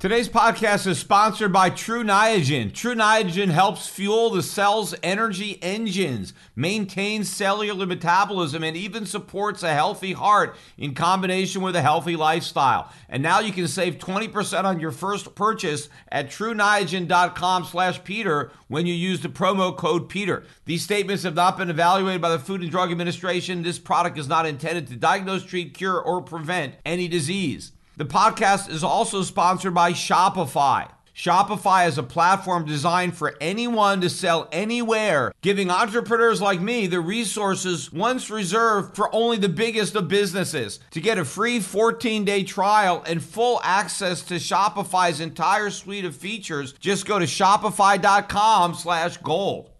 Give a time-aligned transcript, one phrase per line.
[0.00, 2.72] Today's podcast is sponsored by Tru Niagen.
[2.72, 9.74] Tru Niagen helps fuel the cell's energy engines, maintains cellular metabolism, and even supports a
[9.74, 12.90] healthy heart in combination with a healthy lifestyle.
[13.10, 18.86] And now you can save 20% on your first purchase at truniagen.com slash Peter when
[18.86, 20.44] you use the promo code Peter.
[20.64, 23.62] These statements have not been evaluated by the Food and Drug Administration.
[23.62, 27.72] This product is not intended to diagnose, treat, cure, or prevent any disease.
[28.00, 30.88] The podcast is also sponsored by Shopify.
[31.14, 37.02] Shopify is a platform designed for anyone to sell anywhere, giving entrepreneurs like me the
[37.02, 40.80] resources once reserved for only the biggest of businesses.
[40.92, 46.72] To get a free 14-day trial and full access to Shopify's entire suite of features,
[46.80, 49.70] just go to shopify.com/gold.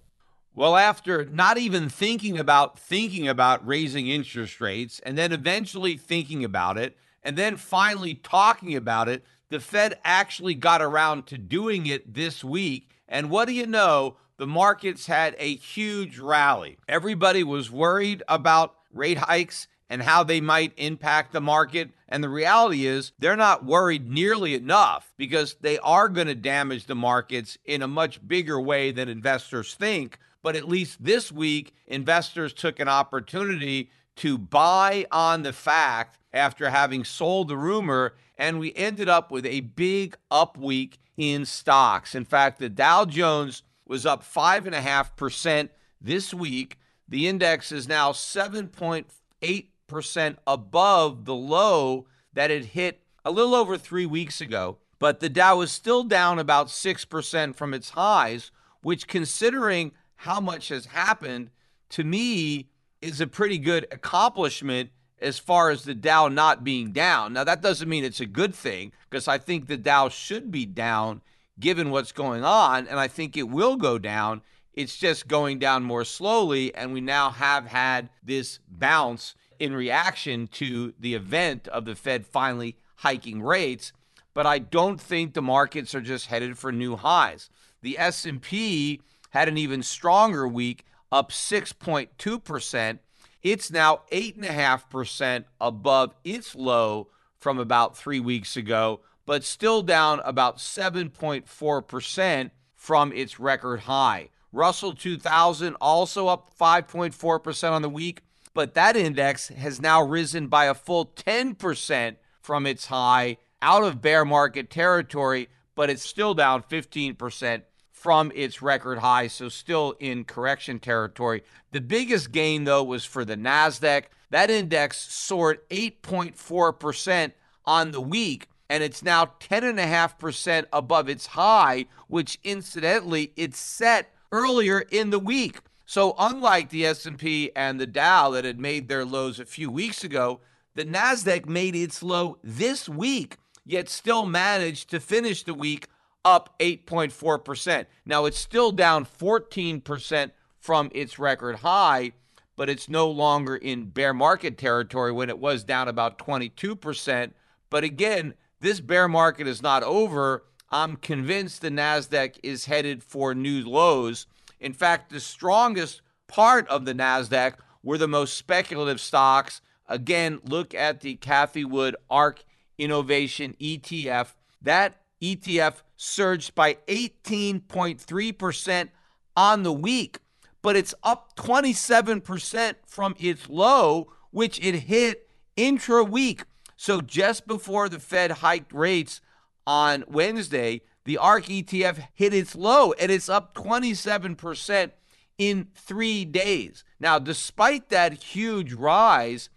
[0.55, 6.45] Well, after not even thinking about thinking about raising interest rates and then eventually thinking
[6.45, 11.87] about it, and then finally talking about it, the Fed actually got around to doing
[11.87, 12.91] it this week.
[13.09, 14.17] And what do you know?
[14.37, 16.79] The markets had a huge rally.
[16.89, 21.91] Everybody was worried about rate hikes and how they might impact the market.
[22.09, 26.87] And the reality is, they're not worried nearly enough because they are going to damage
[26.87, 30.19] the markets in a much bigger way than investors think.
[30.43, 36.71] But at least this week, investors took an opportunity to buy on the fact after
[36.71, 42.15] having sold the rumor, and we ended up with a big up week in stocks.
[42.15, 45.69] In fact, the Dow Jones was up 5.5%
[46.01, 46.79] this week.
[47.09, 54.07] The index is now 7.8% above the low that it hit a little over three
[54.07, 54.79] weeks ago.
[54.99, 58.51] But the Dow is still down about 6% from its highs,
[58.83, 61.51] which, considering how much has happened,
[61.91, 62.71] to me
[63.01, 67.33] is a pretty good accomplishment as far as the Dow not being down.
[67.33, 70.67] Now, that doesn't mean it's a good thing because I think the Dow should be
[70.67, 71.21] down
[71.59, 74.41] given what's going on, and I think it will go down.
[74.73, 80.47] It's just going down more slowly, and we now have had this bounce in reaction
[80.49, 83.93] to the event of the Fed finally hiking rates.
[84.33, 87.51] But I don't think the markets are just headed for new highs.
[87.83, 89.01] The S&P
[89.31, 92.99] had an even stronger week, up 6.2%.
[93.43, 97.09] It's now 8.5% above its low
[97.39, 104.29] from about three weeks ago, but still down about 7.4% from its record high.
[104.53, 108.23] Russell 2000 also up 5.4% on the week,
[108.53, 114.03] but that index has now risen by a full 10% from its high out of
[114.03, 117.63] bear market territory, but it's still down 15%
[118.01, 121.43] from its record high, so still in correction territory.
[121.73, 124.05] The biggest gain, though, was for the NASDAQ.
[124.31, 127.33] That index soared 8.4%
[127.67, 134.81] on the week, and it's now 10.5% above its high, which incidentally it's set earlier
[134.91, 135.61] in the week.
[135.85, 140.05] So unlike the S&P and the Dow that had made their lows a few weeks
[140.05, 140.41] ago,
[140.75, 143.37] the Nasdaq made its low this week,
[143.67, 145.87] yet still managed to finish the week
[146.25, 147.87] up 8.4%.
[148.05, 152.13] Now it's still down 14% from its record high,
[152.57, 157.33] but it's no longer in bear market territory when it was down about 22%.
[157.71, 160.45] But again, this bear market is not over.
[160.71, 164.27] I'm convinced the NASDAQ is headed for new lows.
[164.61, 169.63] In fact, the strongest part of the NASDAQ were the most speculative stocks.
[169.89, 172.45] Again, look at the Cathie Wood ARK
[172.79, 174.35] Innovation ETF.
[174.63, 178.89] That ETF surged by 18.3%
[179.37, 180.19] on the week,
[180.63, 186.45] but it's up 27% from its low, which it hit intra week.
[186.77, 189.21] So just before the Fed hiked rates
[189.67, 194.91] on Wednesday, the ARK ETF hit its low and it's up 27%
[195.39, 196.85] in three days.
[196.99, 199.49] Now, despite that huge rise,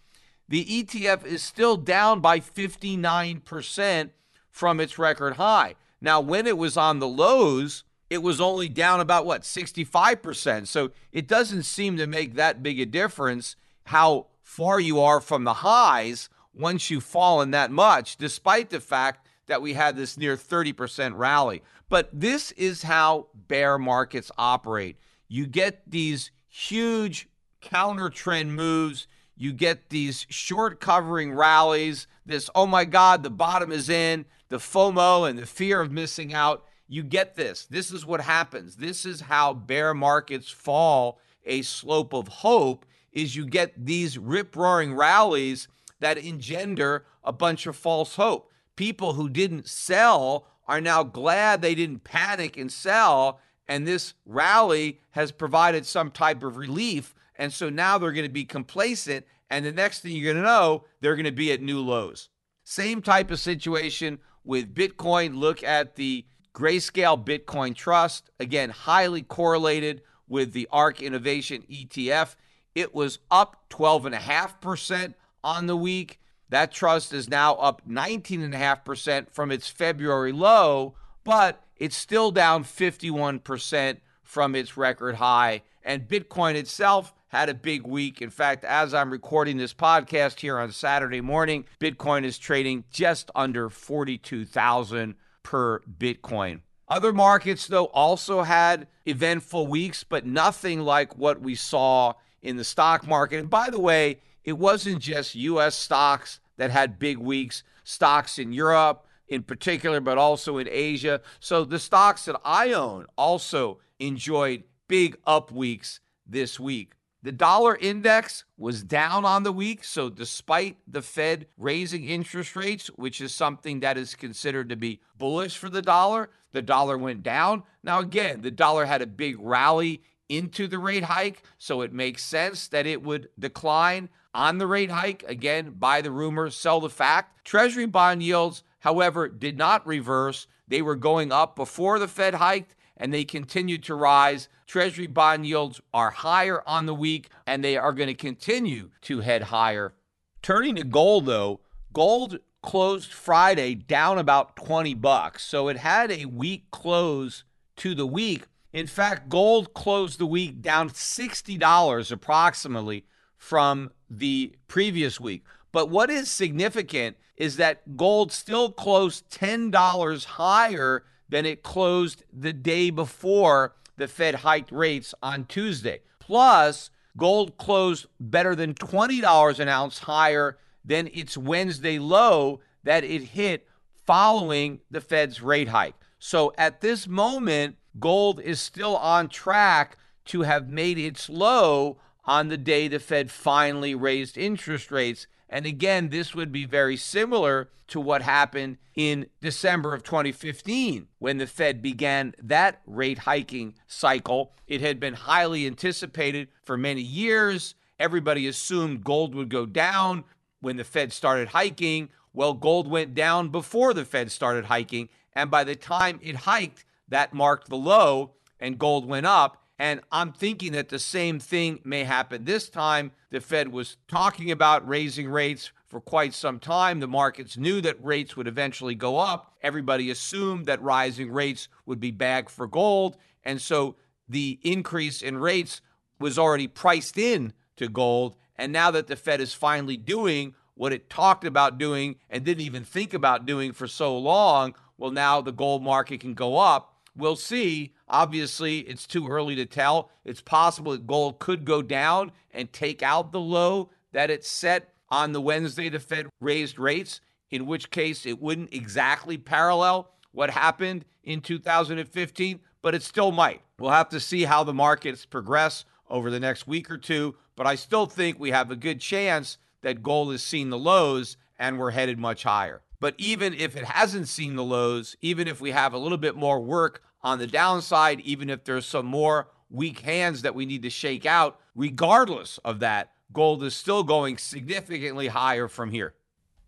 [0.48, 4.10] the ETF is still down by 59%
[4.54, 5.76] from its record high.
[6.00, 10.68] Now, when it was on the lows, it was only down about what, 65%.
[10.68, 13.56] So it doesn't seem to make that big a difference
[13.86, 19.28] how far you are from the highs once you've fallen that much, despite the fact
[19.48, 21.64] that we had this near 30% rally.
[21.90, 24.98] But this is how bear markets operate.
[25.28, 27.28] You get these huge
[27.60, 33.72] counter trend moves you get these short covering rallies, this, oh my God, the bottom
[33.72, 36.66] is in, the FOMO and the fear of missing out.
[36.88, 37.66] You get this.
[37.66, 38.76] This is what happens.
[38.76, 44.56] This is how bear markets fall a slope of hope is you get these rip
[44.56, 45.68] roaring rallies
[46.00, 48.52] that engender a bunch of false hope.
[48.76, 55.00] People who didn't sell are now glad they didn't panic and sell and this rally
[55.12, 59.26] has provided some type of relief and so now they're going to be complacent.
[59.50, 62.30] And the next thing you're going to know, they're going to be at new lows.
[62.64, 65.36] Same type of situation with Bitcoin.
[65.36, 66.26] Look at the
[66.56, 68.30] Grayscale Bitcoin Trust.
[68.40, 72.36] Again, highly correlated with the ARK Innovation ETF.
[72.76, 75.14] It was up 12.5%
[75.44, 76.22] on the week.
[76.48, 80.96] That trust is now up 19.5% from its February low,
[81.26, 85.64] but it's still down 51% from its record high.
[85.84, 88.22] And Bitcoin itself had a big week.
[88.22, 93.32] In fact, as I'm recording this podcast here on Saturday morning, Bitcoin is trading just
[93.34, 96.60] under 42,000 per Bitcoin.
[96.88, 102.14] Other markets, though, also had eventful weeks, but nothing like what we saw
[102.44, 103.40] in the stock market.
[103.40, 108.54] And by the way, it wasn't just US stocks that had big weeks, stocks in
[108.54, 111.20] Europe in particular, but also in Asia.
[111.40, 116.94] So the stocks that I own also enjoyed big up weeks this week.
[117.24, 119.86] The dollar index was down on the week.
[119.86, 125.00] So, despite the Fed raising interest rates, which is something that is considered to be
[125.18, 127.64] bullish for the dollar, the dollar went down.
[127.82, 131.44] Now, again, the dollar had a big rally into the rate hike.
[131.58, 135.24] So, it makes sense that it would decline on the rate hike.
[135.26, 137.46] Again, buy the rumor, sell the fact.
[137.46, 140.46] Treasury bond yields, however, did not reverse.
[140.68, 144.48] They were going up before the Fed hiked and they continue to rise.
[144.66, 149.20] Treasury bond yields are higher on the week and they are going to continue to
[149.20, 149.94] head higher.
[150.42, 151.60] Turning to gold though,
[151.92, 155.44] gold closed Friday down about 20 bucks.
[155.44, 157.44] So it had a weak close
[157.76, 158.46] to the week.
[158.72, 163.06] In fact, gold closed the week down $60 approximately
[163.36, 165.44] from the previous week.
[165.74, 172.54] But what is significant is that gold still closed $10 higher than it closed the
[172.54, 176.02] day before the Fed hiked rates on Tuesday.
[176.20, 183.22] Plus, gold closed better than $20 an ounce higher than its Wednesday low that it
[183.24, 183.68] hit
[184.06, 185.96] following the Fed's rate hike.
[186.20, 192.48] So at this moment, gold is still on track to have made its low on
[192.48, 197.70] the day the Fed finally raised interest rates and again, this would be very similar
[197.90, 204.52] to what happened in December of 2015 when the Fed began that rate hiking cycle.
[204.66, 207.76] It had been highly anticipated for many years.
[208.00, 210.24] Everybody assumed gold would go down
[210.60, 212.10] when the Fed started hiking.
[212.34, 215.08] Well, gold went down before the Fed started hiking.
[215.34, 219.63] And by the time it hiked that marked the low and gold went up.
[219.84, 223.12] And I'm thinking that the same thing may happen this time.
[223.32, 227.02] The Fed was talking about raising rates for quite some time.
[227.02, 229.58] The markets knew that rates would eventually go up.
[229.62, 233.18] Everybody assumed that rising rates would be bad for gold.
[233.44, 233.98] And so
[234.30, 235.82] the increase in rates
[236.18, 238.38] was already priced in to gold.
[238.56, 242.64] And now that the Fed is finally doing what it talked about doing and didn't
[242.64, 246.93] even think about doing for so long, well, now the gold market can go up.
[247.16, 247.94] We'll see.
[248.08, 250.10] Obviously, it's too early to tell.
[250.26, 254.94] It's possible that gold could go down and take out the low that it set
[255.10, 260.50] on the Wednesday the Fed raised rates, in which case it wouldn't exactly parallel what
[260.50, 263.62] happened in 2015, but it still might.
[263.80, 267.68] We'll have to see how the markets progress over the next week or two, but
[267.68, 271.78] I still think we have a good chance that gold has seen the lows and
[271.78, 272.82] we're headed much higher.
[273.04, 276.38] But even if it hasn't seen the lows, even if we have a little bit
[276.38, 280.84] more work on the downside, even if there's some more weak hands that we need
[280.84, 286.14] to shake out, regardless of that, gold is still going significantly higher from here.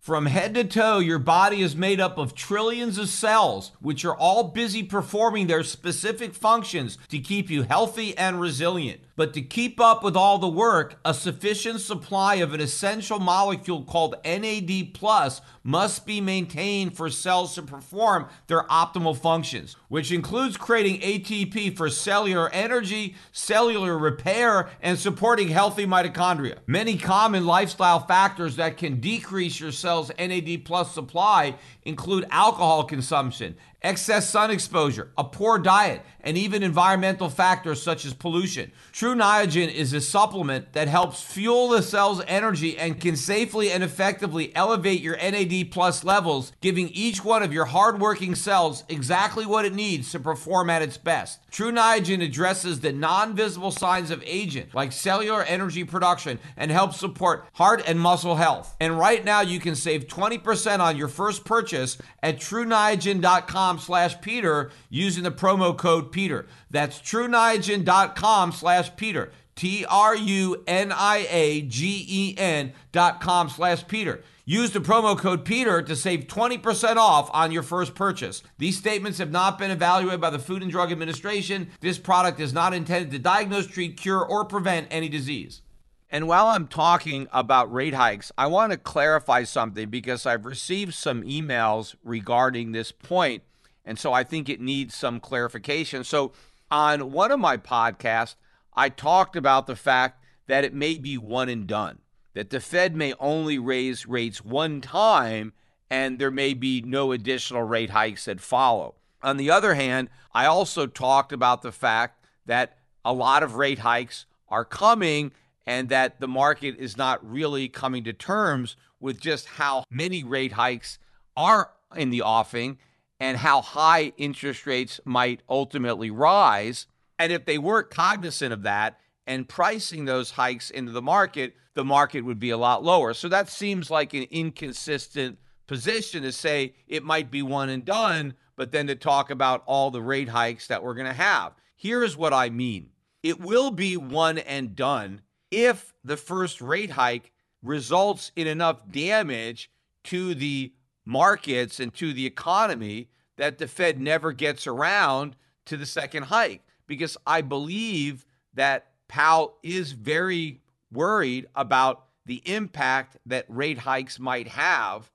[0.02, 4.16] From head to toe, your body is made up of trillions of cells, which are
[4.16, 9.00] all busy performing their specific functions to keep you healthy and resilient.
[9.18, 13.84] But to keep up with all the work, a sufficient supply of an essential molecule
[13.84, 20.58] called NAD plus must be maintained for cells to perform their optimal functions, which includes
[20.58, 26.58] creating ATP for cellular energy, cellular repair, and supporting healthy mitochondria.
[26.68, 33.56] Many common lifestyle factors that can decrease your cell's NAD plus supply include alcohol consumption,
[33.86, 38.72] excess sun exposure, a poor diet, and even environmental factors such as pollution.
[38.92, 43.84] Tru Niagen is a supplement that helps fuel the cell's energy and can safely and
[43.84, 49.66] effectively elevate your NAD plus levels, giving each one of your hardworking cells exactly what
[49.66, 51.40] it needs to perform at its best.
[51.52, 57.46] Tru Niagen addresses the non-visible signs of aging, like cellular energy production, and helps support
[57.54, 58.76] heart and muscle health.
[58.82, 64.72] And right now you can save 20% on your first purchase at truniagen.com slash Peter
[64.90, 66.46] using the promo code Peter.
[66.70, 69.32] That's truniagen.com slash Peter.
[69.56, 74.22] T R U N I A G E N dot com slash Peter.
[74.48, 78.44] Use the promo code Peter to save 20% off on your first purchase.
[78.60, 81.70] These statements have not been evaluated by the Food and Drug Administration.
[81.80, 85.64] This product is not intended to diagnose, treat, cure, or prevent any disease.
[86.12, 90.94] And while I'm talking about rate hikes, I want to clarify something because I've received
[90.94, 93.42] some emails regarding this point,
[93.86, 96.04] and so I think it needs some clarification.
[96.04, 96.34] So,
[96.72, 98.36] on one of my podcasts,
[98.74, 102.00] I talked about the fact that it may be one and done,
[102.34, 105.54] that the Fed may only raise rates one time
[105.90, 108.96] and there may be no additional rate hikes that follow.
[109.22, 113.80] On the other hand, I also talked about the fact that a lot of rate
[113.80, 115.32] hikes are coming
[115.66, 120.54] and that the market is not really coming to terms with just how many rate
[120.54, 121.00] hikes
[121.38, 122.78] are in the offing
[123.20, 126.88] and how high interest rates might ultimately rise.
[127.18, 131.86] And if they weren't cognizant of that and pricing those hikes into the market, the
[131.86, 133.14] market would be a lot lower.
[133.14, 138.36] So that seems like an inconsistent position to say it might be one and done,
[138.56, 141.54] but then to talk about all the rate hikes that we're going to have.
[141.76, 142.90] Here's what I mean
[143.24, 147.32] it will be one and done if the first rate hike
[147.64, 149.72] results in enough damage
[150.04, 150.72] to the
[151.06, 155.36] markets and to the economy that the Fed never gets around
[155.66, 156.64] to the second hike.
[156.88, 164.48] Because I believe that Powell is very worried about the impact that rate hikes might
[164.48, 165.12] have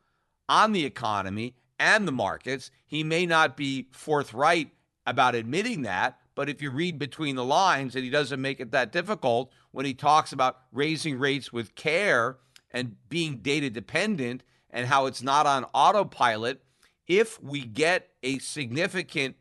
[0.49, 2.71] on the economy and the markets.
[2.87, 4.71] He may not be forthright
[5.07, 8.71] about admitting that, but if you read between the lines, and he doesn't make it
[8.71, 12.39] that difficult when he talks about raising rates with care
[12.71, 16.62] and being data dependent and how it's not on autopilot,
[17.07, 19.37] if we get a significant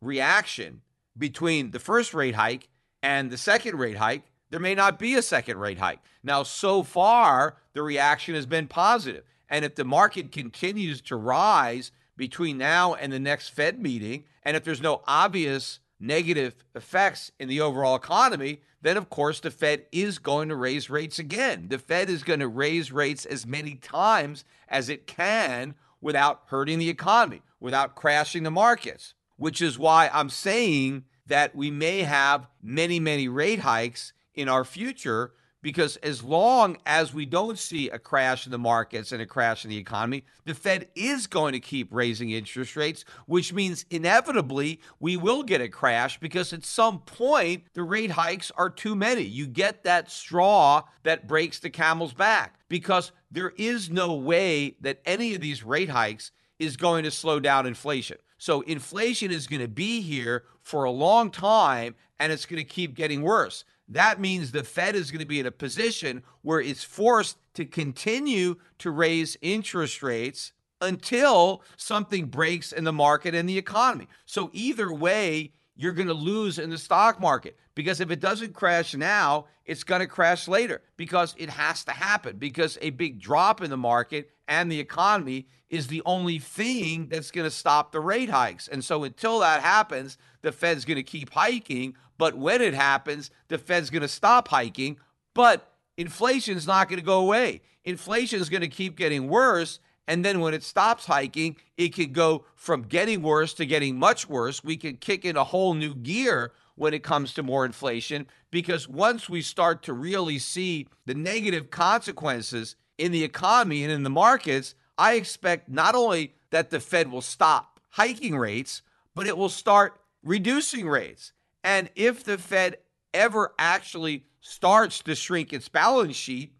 [0.00, 0.82] reaction
[1.16, 2.68] between the first rate hike
[3.02, 6.00] and the second rate hike, there may not be a second rate hike.
[6.22, 9.24] Now, so far, the reaction has been positive.
[9.48, 14.56] And if the market continues to rise between now and the next Fed meeting, and
[14.56, 19.86] if there's no obvious negative effects in the overall economy, then of course the Fed
[19.92, 21.68] is going to raise rates again.
[21.68, 26.80] The Fed is going to raise rates as many times as it can without hurting
[26.80, 32.48] the economy, without crashing the markets, which is why I'm saying that we may have
[32.60, 37.98] many, many rate hikes in our future because as long as we don't see a
[37.98, 41.60] crash in the markets and a crash in the economy, the Fed is going to
[41.60, 46.98] keep raising interest rates, which means inevitably we will get a crash because at some
[47.00, 49.22] point the rate hikes are too many.
[49.22, 55.00] You get that straw that breaks the camel's back because there is no way that
[55.06, 58.18] any of these rate hikes is going to slow down inflation.
[58.38, 62.68] So inflation is going to be here for a long time and it's going to
[62.68, 63.64] keep getting worse.
[63.92, 67.64] That means the Fed is going to be in a position where it's forced to
[67.64, 74.08] continue to raise interest rates until something breaks in the market and the economy.
[74.26, 78.54] So either way, you're going to lose in the stock market because if it doesn't
[78.54, 83.20] crash now, it's going to crash later because it has to happen because a big
[83.20, 87.92] drop in the market and the economy is the only thing that's going to stop
[87.92, 88.68] the rate hikes.
[88.68, 93.32] And so until that happens, the Fed's going to keep hiking, but when it happens,
[93.48, 94.96] the Fed's going to stop hiking,
[95.34, 97.62] but inflation is not going to go away.
[97.84, 102.12] Inflation is going to keep getting worse and then when it stops hiking, it could
[102.12, 104.62] go from getting worse to getting much worse.
[104.62, 108.88] We can kick in a whole new gear when it comes to more inflation because
[108.88, 114.10] once we start to really see the negative consequences in the economy and in the
[114.10, 119.48] markets, I expect not only that the Fed will stop hiking rates, but it will
[119.48, 121.32] start reducing rates.
[121.64, 122.78] And if the Fed
[123.14, 126.54] ever actually starts to shrink its balance sheet,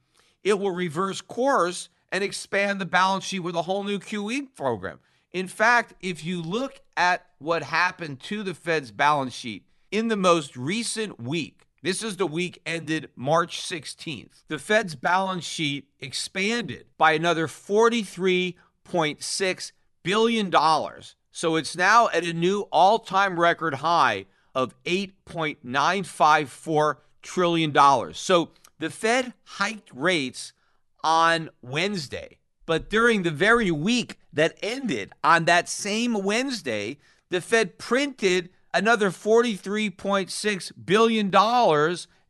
[0.45, 5.01] it will reverse course and expand the balance sheet with a whole new QE program.
[5.33, 10.17] In fact, if you look at what happened to the Fed's balance sheet in the
[10.17, 14.45] most recent week, this is the week ended March 16th.
[14.49, 20.53] The Fed's balance sheet expanded by another $43.6 billion.
[21.33, 28.15] So it's now at a new all time record high of $8.954 trillion.
[28.15, 30.53] So the Fed hiked rates
[31.03, 32.39] on Wednesday.
[32.67, 36.99] But during the very week that ended on that same Wednesday,
[37.31, 41.35] the Fed printed another $43.6 billion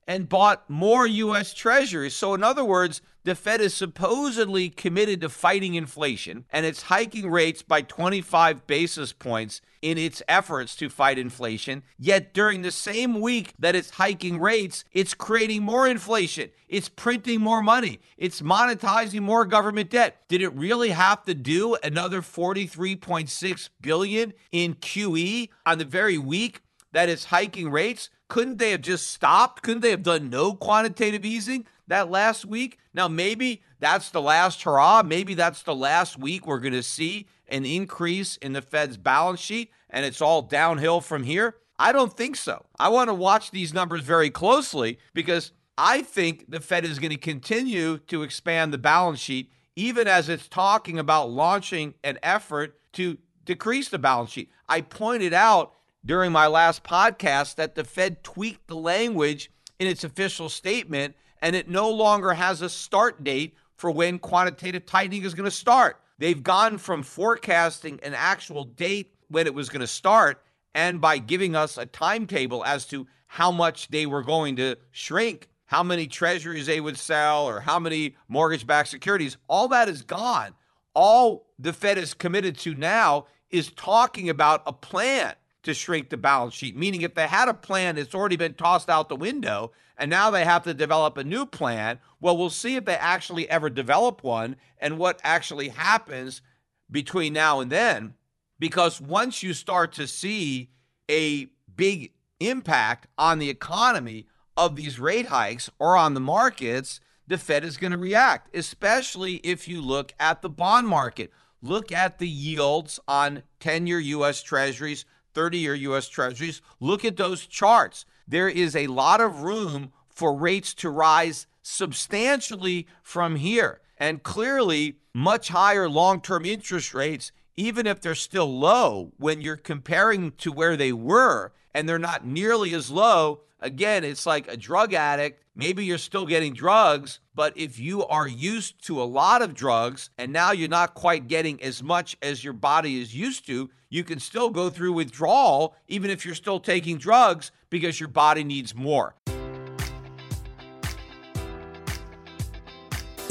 [0.08, 1.54] and bought more U.S.
[1.54, 2.14] Treasuries.
[2.14, 7.30] So, in other words, the Fed is supposedly committed to fighting inflation and it's hiking
[7.30, 11.82] rates by 25 basis points in its efforts to fight inflation.
[11.98, 16.50] Yet during the same week that it's hiking rates, it's creating more inflation.
[16.68, 18.00] It's printing more money.
[18.16, 20.22] It's monetizing more government debt.
[20.28, 26.62] Did it really have to do another 43.6 billion in QE on the very week
[26.92, 28.08] that it's hiking rates?
[28.28, 29.62] Couldn't they have just stopped?
[29.62, 31.66] Couldn't they have done no quantitative easing?
[31.92, 32.78] That last week.
[32.94, 35.02] Now, maybe that's the last hurrah.
[35.02, 39.40] Maybe that's the last week we're going to see an increase in the Fed's balance
[39.40, 41.56] sheet and it's all downhill from here.
[41.78, 42.64] I don't think so.
[42.78, 47.10] I want to watch these numbers very closely because I think the Fed is going
[47.10, 52.78] to continue to expand the balance sheet, even as it's talking about launching an effort
[52.94, 54.50] to decrease the balance sheet.
[54.66, 55.74] I pointed out
[56.04, 61.56] during my last podcast that the Fed tweaked the language in its official statement and
[61.56, 66.00] it no longer has a start date for when quantitative tightening is going to start.
[66.18, 70.42] They've gone from forecasting an actual date when it was going to start
[70.74, 75.48] and by giving us a timetable as to how much they were going to shrink,
[75.66, 80.02] how many treasuries they would sell, or how many mortgage backed securities, all that is
[80.02, 80.54] gone.
[80.94, 86.16] All the Fed is committed to now is talking about a plan to shrink the
[86.16, 89.72] balance sheet, meaning if they had a plan that's already been tossed out the window
[89.96, 93.48] and now they have to develop a new plan, well, we'll see if they actually
[93.48, 96.42] ever develop one and what actually happens
[96.90, 98.14] between now and then.
[98.58, 100.70] Because once you start to see
[101.10, 107.38] a big impact on the economy of these rate hikes or on the markets, the
[107.38, 111.30] Fed is going to react, especially if you look at the bond market.
[111.62, 116.62] Look at the yields on 10 year US Treasuries 30 year US Treasuries.
[116.80, 118.04] Look at those charts.
[118.26, 123.80] There is a lot of room for rates to rise substantially from here.
[123.98, 129.56] And clearly, much higher long term interest rates, even if they're still low, when you're
[129.56, 134.56] comparing to where they were and they're not nearly as low, again, it's like a
[134.56, 135.41] drug addict.
[135.54, 140.08] Maybe you're still getting drugs, but if you are used to a lot of drugs
[140.16, 144.02] and now you're not quite getting as much as your body is used to, you
[144.02, 148.74] can still go through withdrawal even if you're still taking drugs because your body needs
[148.74, 149.14] more.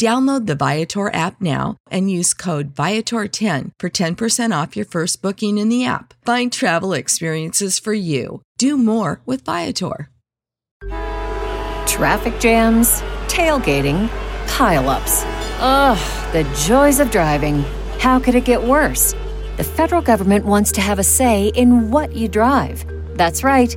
[0.00, 5.56] Download the Viator app now and use code Viator10 for 10% off your first booking
[5.56, 6.14] in the app.
[6.24, 8.42] Find travel experiences for you.
[8.58, 10.10] Do more with Viator.
[11.86, 14.08] Traffic jams, tailgating,
[14.46, 15.22] pileups.
[15.60, 17.64] Ugh, the joys of driving.
[18.00, 19.14] How could it get worse?
[19.58, 22.84] The federal government wants to have a say in what you drive.
[23.16, 23.76] That's right.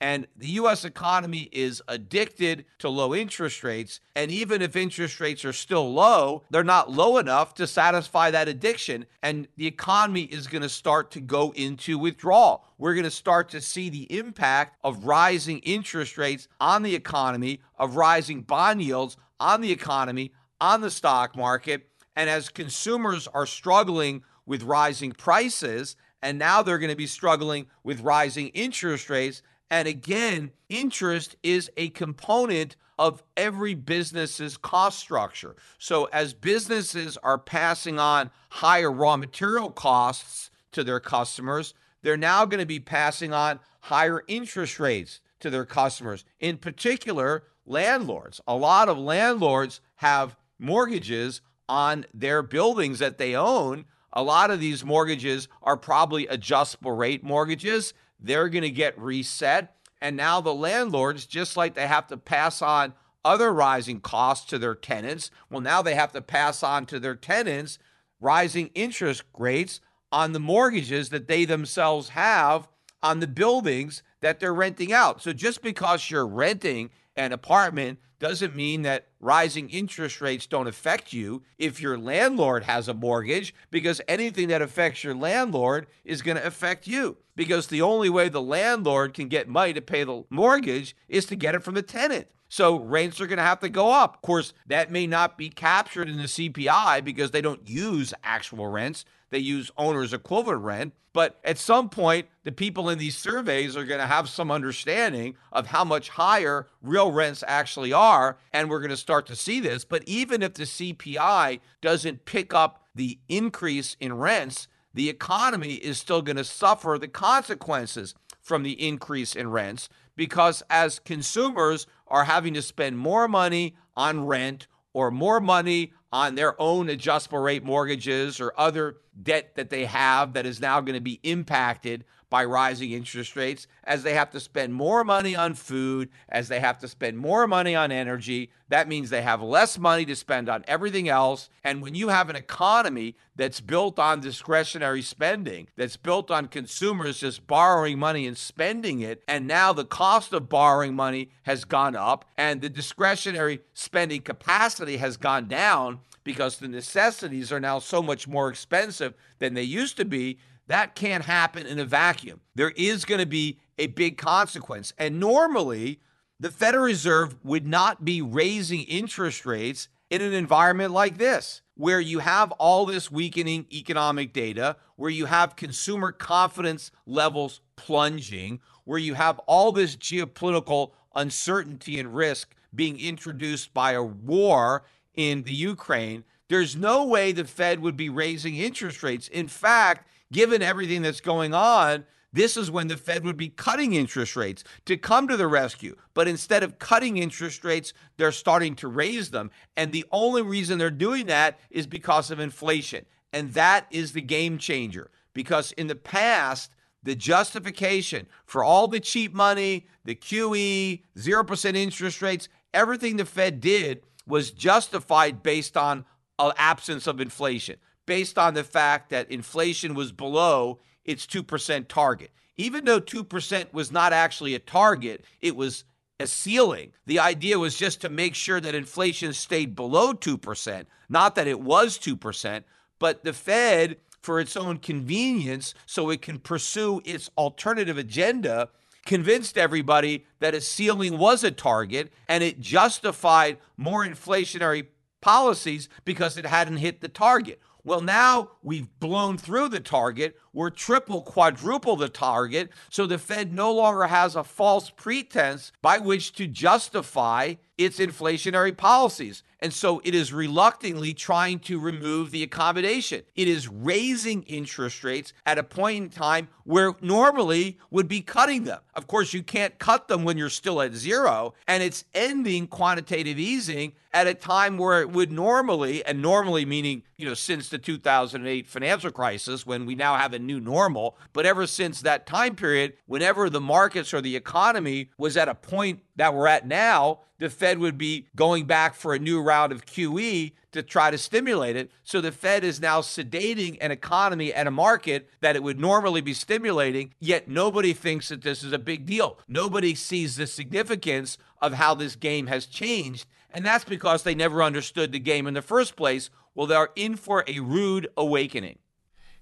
[0.00, 0.86] And the U.S.
[0.86, 4.00] economy is addicted to low interest rates.
[4.16, 8.48] And even if interest rates are still low, they're not low enough to satisfy that
[8.48, 9.04] addiction.
[9.22, 12.64] And the economy is going to start to go into withdrawal.
[12.78, 17.60] We're going to start to see the impact of rising interest rates on the economy,
[17.78, 21.88] of rising bond yields on the economy, on the stock market.
[22.16, 27.66] And as consumers are struggling with rising prices, and now they're going to be struggling
[27.82, 35.56] with rising interest rates and again, interest is a component of every business's cost structure.
[35.78, 42.44] So as businesses are passing on higher raw material costs to their customers, they're now
[42.44, 46.24] going to be passing on higher interest rates to their customers.
[46.40, 48.40] In particular, landlords.
[48.46, 53.84] A lot of landlords have mortgages on their buildings that they own.
[54.12, 57.94] A lot of these mortgages are probably adjustable rate mortgages.
[58.20, 59.74] They're going to get reset.
[60.00, 64.58] And now the landlords, just like they have to pass on other rising costs to
[64.58, 67.78] their tenants, well, now they have to pass on to their tenants
[68.20, 69.80] rising interest rates
[70.12, 72.68] on the mortgages that they themselves have
[73.02, 75.22] on the buildings that they're renting out.
[75.22, 81.12] So just because you're renting an apartment doesn't mean that rising interest rates don't affect
[81.12, 86.36] you if your landlord has a mortgage, because anything that affects your landlord is going
[86.36, 87.16] to affect you.
[87.40, 91.34] Because the only way the landlord can get money to pay the mortgage is to
[91.34, 92.26] get it from the tenant.
[92.50, 94.16] So rents are going to have to go up.
[94.16, 98.66] Of course, that may not be captured in the CPI because they don't use actual
[98.66, 100.92] rents, they use owner's equivalent rent.
[101.14, 105.34] But at some point, the people in these surveys are going to have some understanding
[105.50, 108.36] of how much higher real rents actually are.
[108.52, 109.86] And we're going to start to see this.
[109.86, 115.98] But even if the CPI doesn't pick up the increase in rents, the economy is
[115.98, 122.24] still going to suffer the consequences from the increase in rents because as consumers are
[122.24, 127.64] having to spend more money on rent or more money on their own adjustable rate
[127.64, 132.44] mortgages or other debt that they have that is now going to be impacted by
[132.44, 136.78] rising interest rates as they have to spend more money on food, as they have
[136.78, 138.50] to spend more money on energy.
[138.68, 141.50] That means they have less money to spend on everything else.
[141.64, 147.18] And when you have an economy that's built on discretionary spending, that's built on consumers
[147.18, 151.96] just borrowing money and spending it, and now the cost of borrowing money has gone
[151.96, 158.02] up and the discretionary spending capacity has gone down because the necessities are now so
[158.02, 162.40] much more expensive than they used to be, that can't happen in a vacuum.
[162.54, 164.92] There is going to be a big consequence.
[164.98, 166.00] And normally,
[166.38, 172.00] the Federal Reserve would not be raising interest rates in an environment like this, where
[172.00, 178.98] you have all this weakening economic data, where you have consumer confidence levels plunging, where
[178.98, 184.84] you have all this geopolitical uncertainty and risk being introduced by a war
[185.20, 186.24] in the Ukraine.
[186.48, 189.28] There's no way the Fed would be raising interest rates.
[189.28, 193.92] In fact, given everything that's going on, this is when the Fed would be cutting
[193.94, 195.96] interest rates to come to the rescue.
[196.14, 199.50] But instead of cutting interest rates, they're starting to raise them.
[199.76, 203.04] And the only reason they're doing that is because of inflation.
[203.32, 205.10] And that is the game changer.
[205.34, 212.22] Because in the past, the justification for all the cheap money, the QE, 0% interest
[212.22, 216.04] rates, everything the Fed did was justified based on
[216.38, 217.76] an absence of inflation
[218.10, 222.32] based on the fact that inflation was below its 2% target.
[222.56, 225.84] Even though 2% was not actually a target, it was
[226.18, 226.90] a ceiling.
[227.06, 231.60] The idea was just to make sure that inflation stayed below 2%, not that it
[231.60, 232.64] was 2%,
[232.98, 238.70] but the Fed, for its own convenience, so it can pursue its alternative agenda,
[239.06, 244.86] convinced everybody that a ceiling was a target and it justified more inflationary
[245.20, 247.60] policies because it hadn't hit the target.
[247.82, 250.38] Well, now we've blown through the target.
[250.52, 252.70] We're triple, quadruple the target.
[252.88, 258.76] So the Fed no longer has a false pretense by which to justify its inflationary
[258.76, 259.42] policies.
[259.60, 263.22] And so it is reluctantly trying to remove the accommodation.
[263.34, 268.64] It is raising interest rates at a point in time where normally would be cutting
[268.64, 268.80] them.
[268.94, 271.54] Of course, you can't cut them when you're still at zero.
[271.66, 277.02] And it's ending quantitative easing at a time where it would normally, and normally meaning,
[277.16, 281.46] you know, since the 2008 financial crisis, when we now have a new normal, but
[281.46, 286.00] ever since that time period, whenever the markets or the economy was at a point
[286.16, 289.86] that we're at now, the Fed would be going back for a new round of
[289.86, 291.90] QE to try to stimulate it.
[292.02, 296.20] So the Fed is now sedating an economy and a market that it would normally
[296.20, 299.38] be stimulating, yet nobody thinks that this is a big deal.
[299.48, 303.26] Nobody sees the significance of how this game has changed.
[303.52, 306.30] And that's because they never understood the game in the first place.
[306.54, 308.78] Well, they're in for a rude awakening.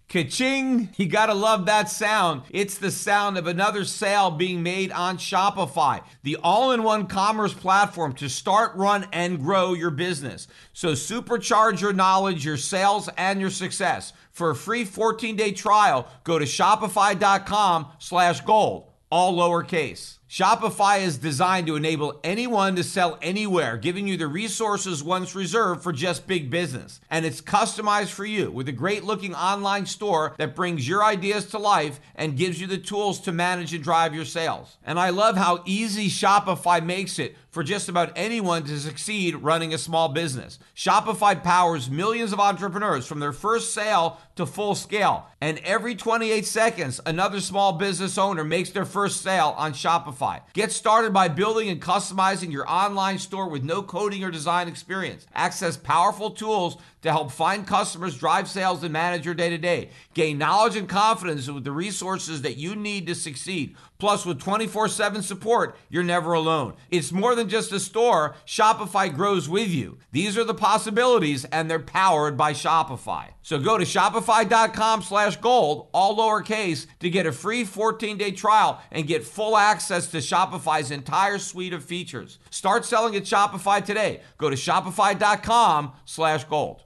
[0.09, 0.89] Ka-ching!
[0.97, 2.43] You gotta love that sound.
[2.49, 8.31] It's the sound of another sale being made on Shopify, the all-in-one commerce platform to
[8.31, 10.49] start, run, and grow your business.
[10.73, 14.15] So supercharge your knowledge, your sales, and your success.
[14.31, 20.18] For a free 14-day trial, go to shopify.com slash gold, all lowercase.
[20.29, 25.83] Shopify is designed to enable anyone to sell anywhere, giving you the resources once reserved
[25.83, 27.01] for just big business.
[27.09, 31.47] And it's customized for you with a great looking online store that brings your ideas
[31.47, 34.77] to life and gives you the tools to manage and drive your sales.
[34.85, 39.73] And I love how easy Shopify makes it for just about anyone to succeed running
[39.73, 40.59] a small business.
[40.77, 45.27] Shopify powers millions of entrepreneurs from their first sale to full scale.
[45.41, 50.18] And every 28 seconds, another small business owner makes their first sale on Shopify.
[50.53, 55.27] Get started by building and customizing your online store with no coding or design experience.
[55.35, 59.91] Access powerful tools to help find customers, drive sales, and manage your day to day.
[60.15, 63.77] Gain knowledge and confidence with the resources that you need to succeed.
[63.99, 66.75] Plus, with 24 7 support, you're never alone.
[66.91, 69.99] It's more than just a store, Shopify grows with you.
[70.13, 73.31] These are the possibilities, and they're powered by Shopify.
[73.43, 78.81] So go to shopify.com slash gold, all lowercase, to get a free 14 day trial
[78.93, 82.39] and get full access to Shopify's entire suite of features.
[82.51, 84.21] Start selling at Shopify today.
[84.39, 86.83] Go to shopify.com slash gold.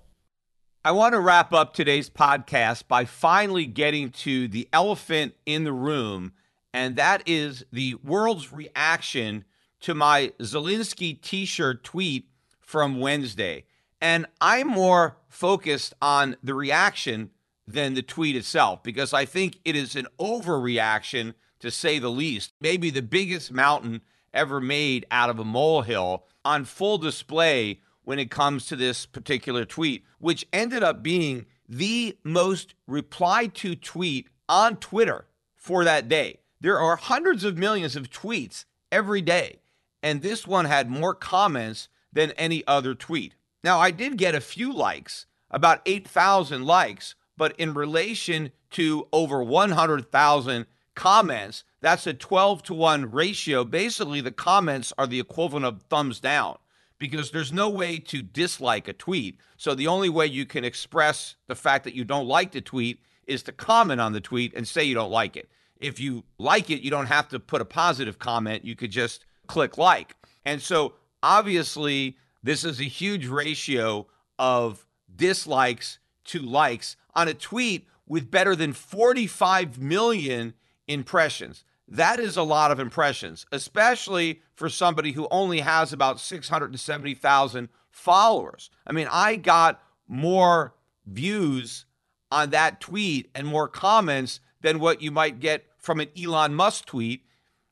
[0.85, 5.73] I want to wrap up today's podcast by finally getting to the elephant in the
[5.73, 6.33] room,
[6.75, 9.45] and that is the world's reaction
[9.81, 12.29] to my Zelensky t shirt tweet
[12.61, 13.65] from Wednesday.
[14.01, 17.31] And I'm more focused on the reaction
[17.67, 22.53] than the tweet itself because I think it is an overreaction to say the least.
[22.61, 24.03] Maybe the biggest mountain
[24.35, 29.65] ever made out of a molehill on full display when it comes to this particular
[29.65, 36.39] tweet, which ended up being the most replied to tweet on Twitter for that day.
[36.61, 39.61] There are hundreds of millions of tweets every day,
[40.03, 43.35] and this one had more comments than any other tweet.
[43.65, 49.43] Now, I did get a few likes, about 8,000 likes, but in relation to over
[49.43, 53.65] 100,000 comments, that's a 12 to 1 ratio.
[53.65, 56.57] Basically, the comments are the equivalent of thumbs down
[56.99, 59.37] because there's no way to dislike a tweet.
[59.57, 63.01] So the only way you can express the fact that you don't like the tweet
[63.27, 65.51] is to comment on the tweet and say you don't like it.
[65.81, 68.65] If you like it, you don't have to put a positive comment.
[68.65, 70.15] You could just click like.
[70.45, 74.07] And so obviously, this is a huge ratio
[74.39, 80.55] of dislikes to likes on a tweet with better than 45 million
[80.87, 81.65] impressions.
[81.89, 88.71] That is a lot of impressions, especially for somebody who only has about 670,000 followers.
[88.87, 90.75] I mean, I got more
[91.07, 91.85] views
[92.31, 96.87] on that tweet and more comments than what you might get from an Elon Musk
[96.87, 97.25] tweet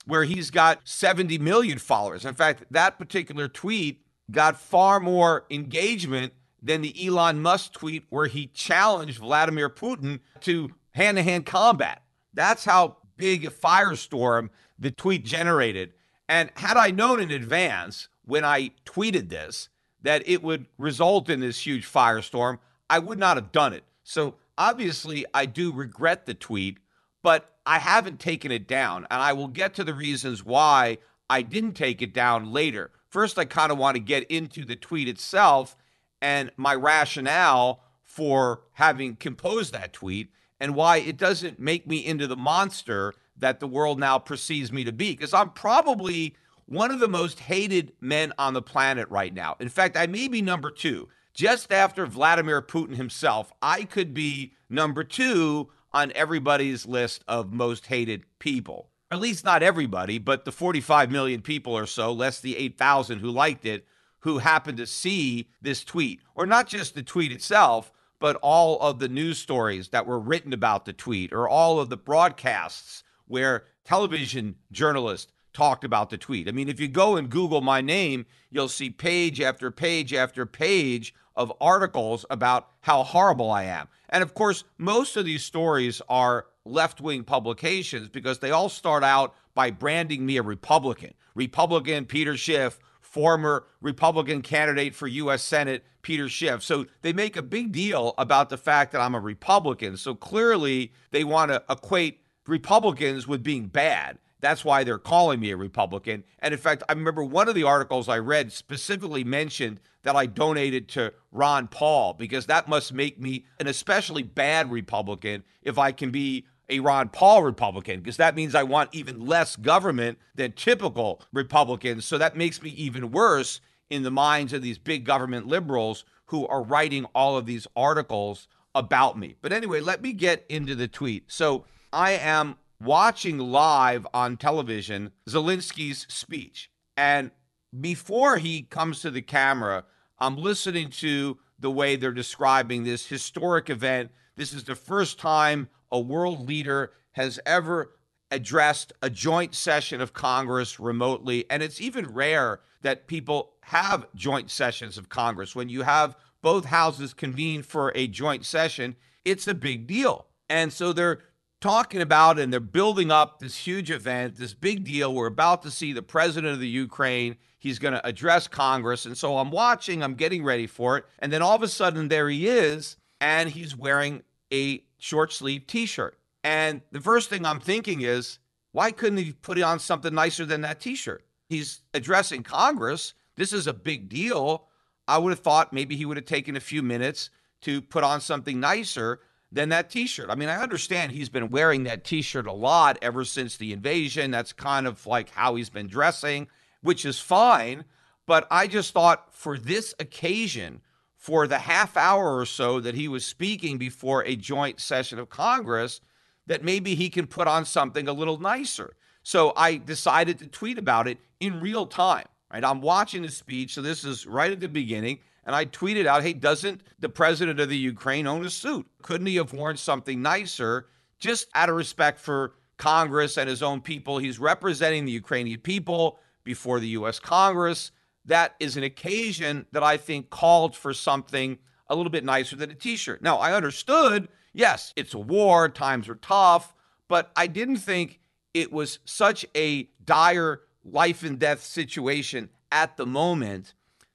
[0.06, 2.24] where he's got 70 million followers.
[2.24, 8.26] In fact, that particular tweet got far more engagement than the Elon Musk tweet where
[8.26, 12.02] he challenged Vladimir Putin to hand to hand combat.
[12.34, 15.92] That's how big firestorm the tweet generated.
[16.28, 19.68] And had I known in advance when I tweeted this
[20.02, 23.84] that it would result in this huge firestorm, I would not have done it.
[24.02, 26.78] So obviously, I do regret the tweet,
[27.22, 29.06] but I haven't taken it down.
[29.10, 32.90] And I will get to the reasons why I didn't take it down later.
[33.08, 35.76] First, I kind of want to get into the tweet itself
[36.22, 42.26] and my rationale for having composed that tweet and why it doesn't make me into
[42.26, 45.12] the monster that the world now perceives me to be.
[45.12, 49.56] Because I'm probably one of the most hated men on the planet right now.
[49.58, 51.08] In fact, I may be number two.
[51.32, 57.86] Just after Vladimir Putin himself, I could be number two on everybody's list of most
[57.86, 58.90] hated people.
[59.10, 63.30] At least not everybody, but the 45 million people or so, less the 8,000 who
[63.30, 63.86] liked it,
[64.20, 66.20] who happened to see this tweet.
[66.34, 67.90] Or not just the tweet itself,
[68.20, 71.88] but all of the news stories that were written about the tweet or all of
[71.88, 76.48] the broadcasts where television journalists talked about the tweet.
[76.48, 80.46] I mean, if you go and Google my name, you'll see page after page after
[80.46, 83.88] page of articles about how horrible I am.
[84.08, 89.02] And of course, most of these stories are left wing publications because they all start
[89.02, 91.14] out by branding me a Republican.
[91.34, 92.78] Republican Peter Schiff
[93.10, 95.42] former Republican candidate for U.S.
[95.42, 96.62] Senate, Peter Schiff.
[96.62, 99.96] So they make a big deal about the fact that I'm a Republican.
[99.96, 104.18] So clearly they want to equate Republicans with being bad.
[104.38, 106.22] That's why they're calling me a Republican.
[106.38, 110.26] And in fact, I remember one of the articles I read specifically mentioned that I
[110.26, 115.90] donated to Ron Paul because that must make me an especially bad Republican if I
[115.90, 120.52] can be a Ron Paul Republican because that means I want even less government than
[120.52, 122.04] typical Republicans.
[122.04, 126.46] So that makes me even worse in the minds of these big government liberals who
[126.46, 129.34] are writing all of these articles about me.
[129.42, 131.24] But anyway, let me get into the tweet.
[131.26, 136.70] So I am watching live on television Zelensky's speech.
[136.96, 137.32] And
[137.78, 139.84] before he comes to the camera,
[140.18, 144.10] I'm listening to the way they're describing this historic event.
[144.36, 147.92] This is the first time a world leader has ever
[148.30, 151.44] addressed a joint session of Congress remotely.
[151.50, 155.54] And it's even rare that people have joint sessions of Congress.
[155.54, 160.26] When you have both houses convene for a joint session, it's a big deal.
[160.48, 161.20] And so they're
[161.60, 165.14] talking about and they're building up this huge event, this big deal.
[165.14, 167.36] We're about to see the president of the Ukraine.
[167.58, 169.04] He's going to address Congress.
[169.04, 171.04] And so I'm watching, I'm getting ready for it.
[171.18, 174.22] And then all of a sudden, there he is, and he's wearing
[174.52, 176.18] a short sleeve t shirt.
[176.44, 178.38] And the first thing I'm thinking is,
[178.72, 181.24] why couldn't he put on something nicer than that t shirt?
[181.48, 183.14] He's addressing Congress.
[183.36, 184.68] This is a big deal.
[185.08, 187.30] I would have thought maybe he would have taken a few minutes
[187.62, 190.30] to put on something nicer than that t shirt.
[190.30, 193.72] I mean, I understand he's been wearing that t shirt a lot ever since the
[193.72, 194.30] invasion.
[194.30, 196.46] That's kind of like how he's been dressing,
[196.82, 197.84] which is fine.
[198.26, 200.82] But I just thought for this occasion,
[201.20, 205.28] for the half hour or so that he was speaking before a joint session of
[205.28, 206.00] Congress
[206.46, 208.94] that maybe he can put on something a little nicer.
[209.22, 212.24] So I decided to tweet about it in real time.
[212.50, 212.64] Right?
[212.64, 216.22] I'm watching the speech, so this is right at the beginning, and I tweeted out,
[216.22, 218.86] "Hey, doesn't the president of the Ukraine own a suit?
[219.02, 223.82] Couldn't he have worn something nicer just out of respect for Congress and his own
[223.82, 224.16] people?
[224.16, 227.92] He's representing the Ukrainian people before the US Congress."
[228.24, 232.70] That is an occasion that I think called for something a little bit nicer than
[232.70, 233.22] a t shirt.
[233.22, 236.74] Now, I understood, yes, it's a war, times are tough,
[237.08, 238.20] but I didn't think
[238.54, 243.74] it was such a dire life and death situation at the moment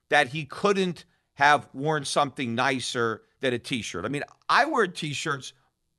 [0.09, 4.05] that he couldn't have worn something nicer than a t shirt.
[4.05, 5.53] I mean, I wear t shirts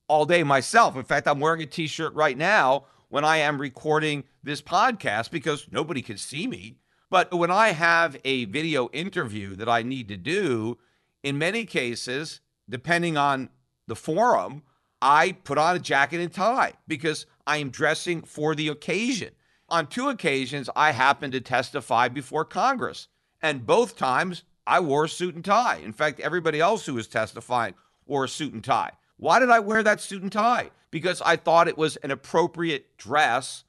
[0.08, 0.96] all day myself.
[0.96, 5.30] In fact, I'm wearing a t shirt right now when I am recording this podcast
[5.30, 6.76] because nobody can see me.
[7.10, 10.78] But when I have a video interview that I need to do,
[11.22, 13.50] in many cases, depending on
[13.86, 14.62] the forum,
[15.00, 19.30] I put on a jacket and tie because I am dressing for the occasion.
[19.68, 23.08] On two occasions, I happened to testify before Congress,
[23.40, 25.80] and both times I wore a suit and tie.
[25.84, 28.92] In fact, everybody else who was testifying wore a suit and tie.
[29.16, 30.70] Why did I wear that suit and tie?
[30.90, 33.64] Because I thought it was an appropriate dress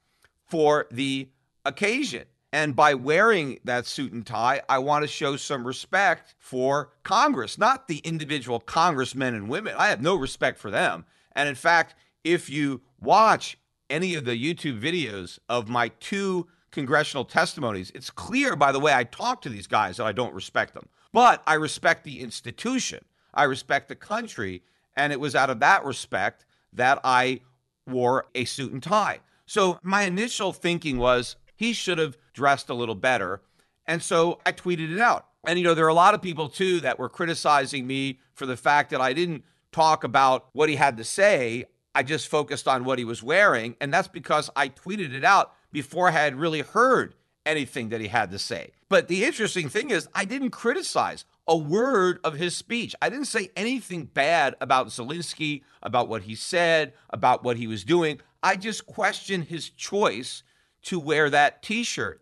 [0.45, 1.29] for the
[1.65, 2.25] occasion.
[2.57, 7.59] And by wearing that suit and tie, I want to show some respect for Congress,
[7.59, 9.75] not the individual congressmen and women.
[9.77, 11.05] I have no respect for them.
[11.33, 11.93] And in fact,
[12.23, 13.59] if you watch
[13.91, 18.91] any of the YouTube videos of my two congressional testimonies, it's clear by the way
[18.91, 20.89] I talk to these guys that I don't respect them.
[21.13, 23.05] But I respect the institution,
[23.35, 24.63] I respect the country.
[24.95, 26.43] And it was out of that respect
[26.73, 27.41] that I
[27.85, 29.19] wore a suit and tie.
[29.45, 33.41] So my initial thinking was he should have dressed a little better.
[33.87, 35.25] And so I tweeted it out.
[35.47, 38.45] And, you know, there are a lot of people too that were criticizing me for
[38.45, 41.65] the fact that I didn't talk about what he had to say.
[41.95, 43.75] I just focused on what he was wearing.
[43.81, 48.07] And that's because I tweeted it out before I had really heard anything that he
[48.07, 48.69] had to say.
[48.87, 52.93] But the interesting thing is, I didn't criticize a word of his speech.
[53.01, 57.83] I didn't say anything bad about Zelensky, about what he said, about what he was
[57.83, 58.19] doing.
[58.43, 60.43] I just questioned his choice
[60.83, 62.21] to wear that t shirt.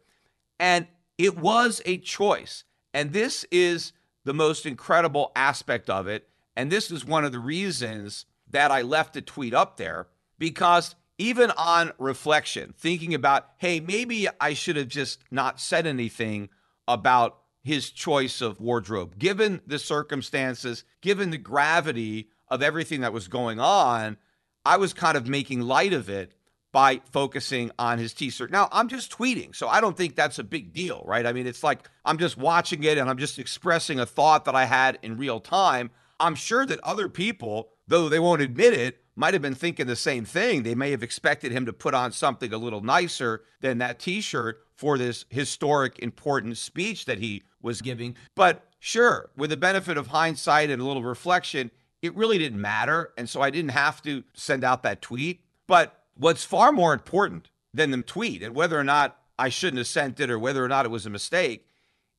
[0.60, 0.88] And
[1.18, 2.64] it was a choice.
[2.93, 3.93] And this is
[4.24, 6.28] the most incredible aspect of it.
[6.56, 10.95] And this is one of the reasons that I left the tweet up there because
[11.18, 16.49] even on reflection, thinking about, hey, maybe I should have just not said anything
[16.88, 23.28] about his choice of wardrobe, given the circumstances, given the gravity of everything that was
[23.28, 24.18] going on.
[24.66, 26.34] I was kind of making light of it
[26.76, 28.51] by focusing on his t-shirt.
[28.51, 31.26] Now, I'm just tweeting, so I don't think that's a big deal, right?
[31.26, 34.55] I mean, it's like I'm just watching it and I'm just expressing a thought that
[34.55, 35.89] I had in real time.
[36.19, 39.95] I'm sure that other people, though they won't admit it, might have been thinking the
[39.95, 40.63] same thing.
[40.63, 44.19] They may have expected him to put on something a little nicer than that t
[44.19, 48.17] shirt for this historic, important speech that he was giving.
[48.36, 51.71] But sure, with the benefit of hindsight and a little reflection,
[52.01, 53.13] it really didn't matter.
[53.17, 55.39] And so I didn't have to send out that tweet.
[55.67, 59.88] But what's far more important than the tweet and whether or not I shouldn't have
[59.88, 61.68] sent it or whether or not it was a mistake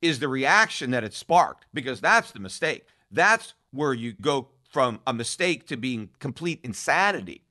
[0.02, 2.86] is the reaction that it sparked, because that's the mistake.
[3.10, 7.42] That's where you go from a mistake to being complete insanity.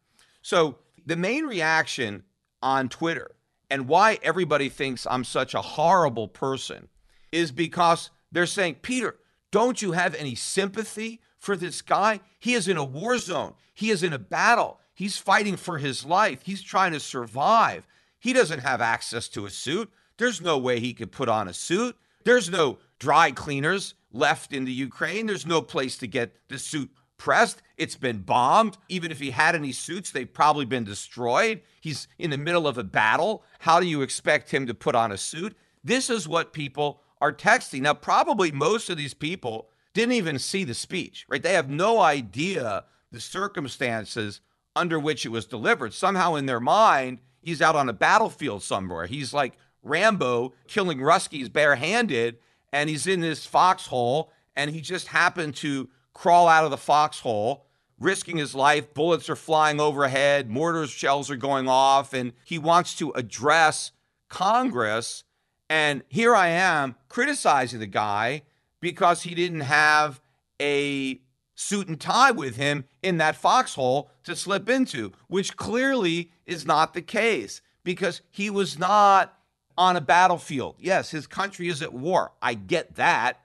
[0.41, 2.23] So, the main reaction
[2.61, 3.35] on Twitter
[3.69, 6.87] and why everybody thinks I'm such a horrible person
[7.31, 9.15] is because they're saying, Peter,
[9.51, 12.21] don't you have any sympathy for this guy?
[12.39, 16.05] He is in a war zone, he is in a battle, he's fighting for his
[16.05, 17.85] life, he's trying to survive.
[18.19, 19.91] He doesn't have access to a suit.
[20.17, 21.95] There's no way he could put on a suit.
[22.23, 25.27] There's no dry cleaners left in the Ukraine.
[25.27, 27.61] There's no place to get the suit pressed.
[27.77, 28.77] It's been bombed.
[28.89, 31.61] Even if he had any suits, they've probably been destroyed.
[31.81, 33.43] He's in the middle of a battle.
[33.59, 35.55] How do you expect him to put on a suit?
[35.83, 37.81] This is what people are texting.
[37.81, 41.43] Now, probably most of these people didn't even see the speech, right?
[41.43, 44.41] They have no idea the circumstances
[44.75, 45.93] under which it was delivered.
[45.93, 49.05] Somehow in their mind, he's out on a battlefield somewhere.
[49.05, 49.53] He's like
[49.83, 52.37] Rambo killing Ruskies barehanded,
[52.73, 57.65] and he's in this foxhole, and he just happened to crawl out of the foxhole,
[57.99, 58.93] risking his life.
[58.93, 63.91] Bullets are flying overhead, mortar shells are going off, and he wants to address
[64.27, 65.23] Congress.
[65.69, 68.43] And here I am criticizing the guy
[68.81, 70.21] because he didn't have
[70.61, 71.21] a
[71.55, 76.93] suit and tie with him in that foxhole to slip into, which clearly is not
[76.93, 79.37] the case because he was not
[79.77, 80.75] on a battlefield.
[80.79, 82.33] Yes, his country is at war.
[82.41, 83.41] I get that.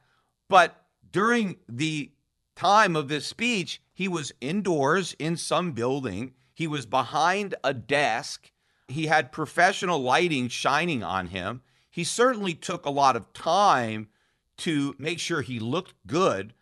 [0.49, 2.11] But during the
[2.57, 6.35] time of this speech, he was indoors in some building.
[6.53, 8.51] He was behind a desk.
[8.89, 11.63] He had professional lighting shining on him.
[11.91, 14.09] He certainly took a lot of time
[14.59, 16.55] to make sure he looked good.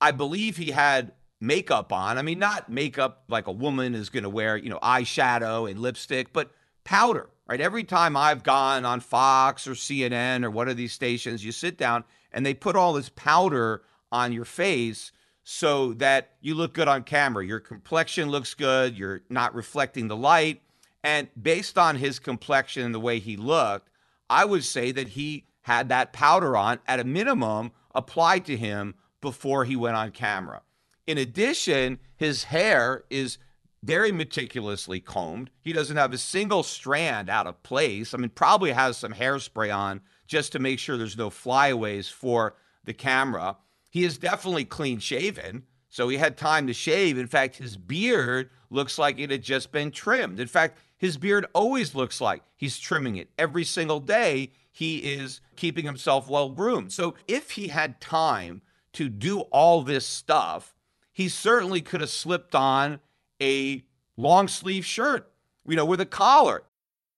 [0.00, 2.18] I believe he had makeup on.
[2.18, 5.80] I mean, not makeup like a woman is going to wear, you know, eyeshadow and
[5.80, 6.50] lipstick, but
[6.84, 7.60] powder, right?
[7.60, 11.78] Every time I've gone on Fox or CNN or one of these stations, you sit
[11.78, 13.82] down and they put all this powder
[14.12, 17.44] on your face so that you look good on camera.
[17.44, 18.96] Your complexion looks good.
[18.96, 20.62] You're not reflecting the light.
[21.02, 23.88] And based on his complexion and the way he looked,
[24.28, 28.94] I would say that he had that powder on at a minimum applied to him
[29.20, 30.62] before he went on camera.
[31.06, 33.38] In addition, his hair is
[33.82, 35.50] very meticulously combed.
[35.60, 38.12] He doesn't have a single strand out of place.
[38.12, 42.54] I mean, probably has some hairspray on just to make sure there's no flyaways for
[42.84, 43.56] the camera.
[43.90, 47.18] He is definitely clean shaven, so he had time to shave.
[47.18, 50.38] In fact, his beard looks like it had just been trimmed.
[50.38, 54.52] In fact, his beard always looks like he's trimming it every single day.
[54.70, 56.92] He is keeping himself well groomed.
[56.92, 58.62] So if he had time
[58.92, 60.74] to do all this stuff,
[61.12, 63.00] he certainly could have slipped on
[63.40, 63.84] a
[64.16, 65.30] long sleeve shirt,
[65.66, 66.62] you know, with a collar.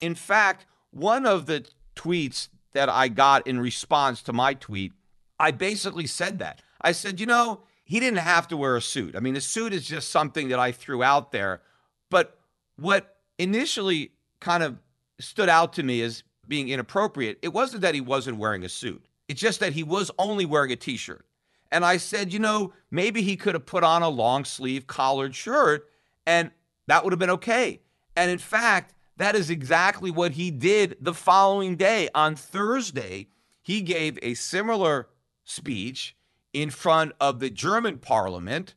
[0.00, 4.92] In fact, one of the tweets that I got in response to my tweet,
[5.38, 6.62] I basically said that.
[6.80, 9.16] I said, you know, he didn't have to wear a suit.
[9.16, 11.62] I mean, a suit is just something that I threw out there.
[12.10, 12.38] But
[12.76, 14.78] what initially kind of
[15.18, 19.04] stood out to me as being inappropriate, it wasn't that he wasn't wearing a suit.
[19.26, 21.26] It's just that he was only wearing a t shirt.
[21.70, 25.34] And I said, you know, maybe he could have put on a long sleeve collared
[25.34, 25.88] shirt
[26.26, 26.50] and
[26.86, 27.80] that would have been okay.
[28.16, 32.08] And in fact, that is exactly what he did the following day.
[32.14, 33.26] On Thursday,
[33.60, 35.08] he gave a similar
[35.44, 36.16] speech
[36.52, 38.74] in front of the German parliament.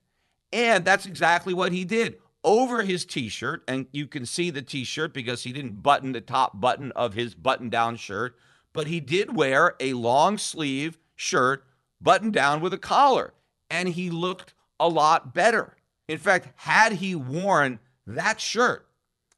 [0.52, 3.64] And that's exactly what he did over his t shirt.
[3.68, 7.14] And you can see the t shirt because he didn't button the top button of
[7.14, 8.36] his button down shirt,
[8.74, 11.64] but he did wear a long sleeve shirt
[12.02, 13.34] buttoned down with a collar.
[13.70, 15.78] And he looked a lot better.
[16.08, 18.88] In fact, had he worn that shirt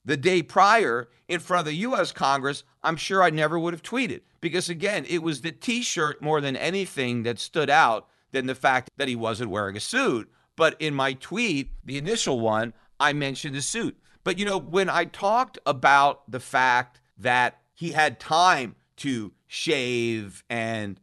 [0.05, 3.83] the day prior in front of the US Congress, I'm sure I never would have
[3.83, 4.21] tweeted.
[4.41, 8.55] Because again, it was the t shirt more than anything that stood out than the
[8.55, 10.29] fact that he wasn't wearing a suit.
[10.55, 13.97] But in my tweet, the initial one, I mentioned the suit.
[14.23, 20.43] But you know, when I talked about the fact that he had time to shave
[20.49, 20.99] and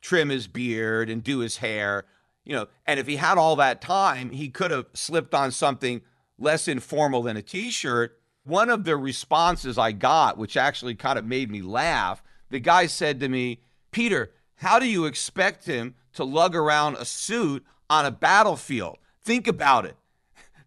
[0.00, 2.04] trim his beard and do his hair,
[2.44, 6.00] you know, and if he had all that time, he could have slipped on something
[6.38, 11.18] less informal than a t shirt one of the responses I got, which actually kind
[11.18, 13.60] of made me laugh, the guy said to me,
[13.90, 18.98] Peter, how do you expect him to lug around a suit on a battlefield?
[19.22, 19.96] Think about it.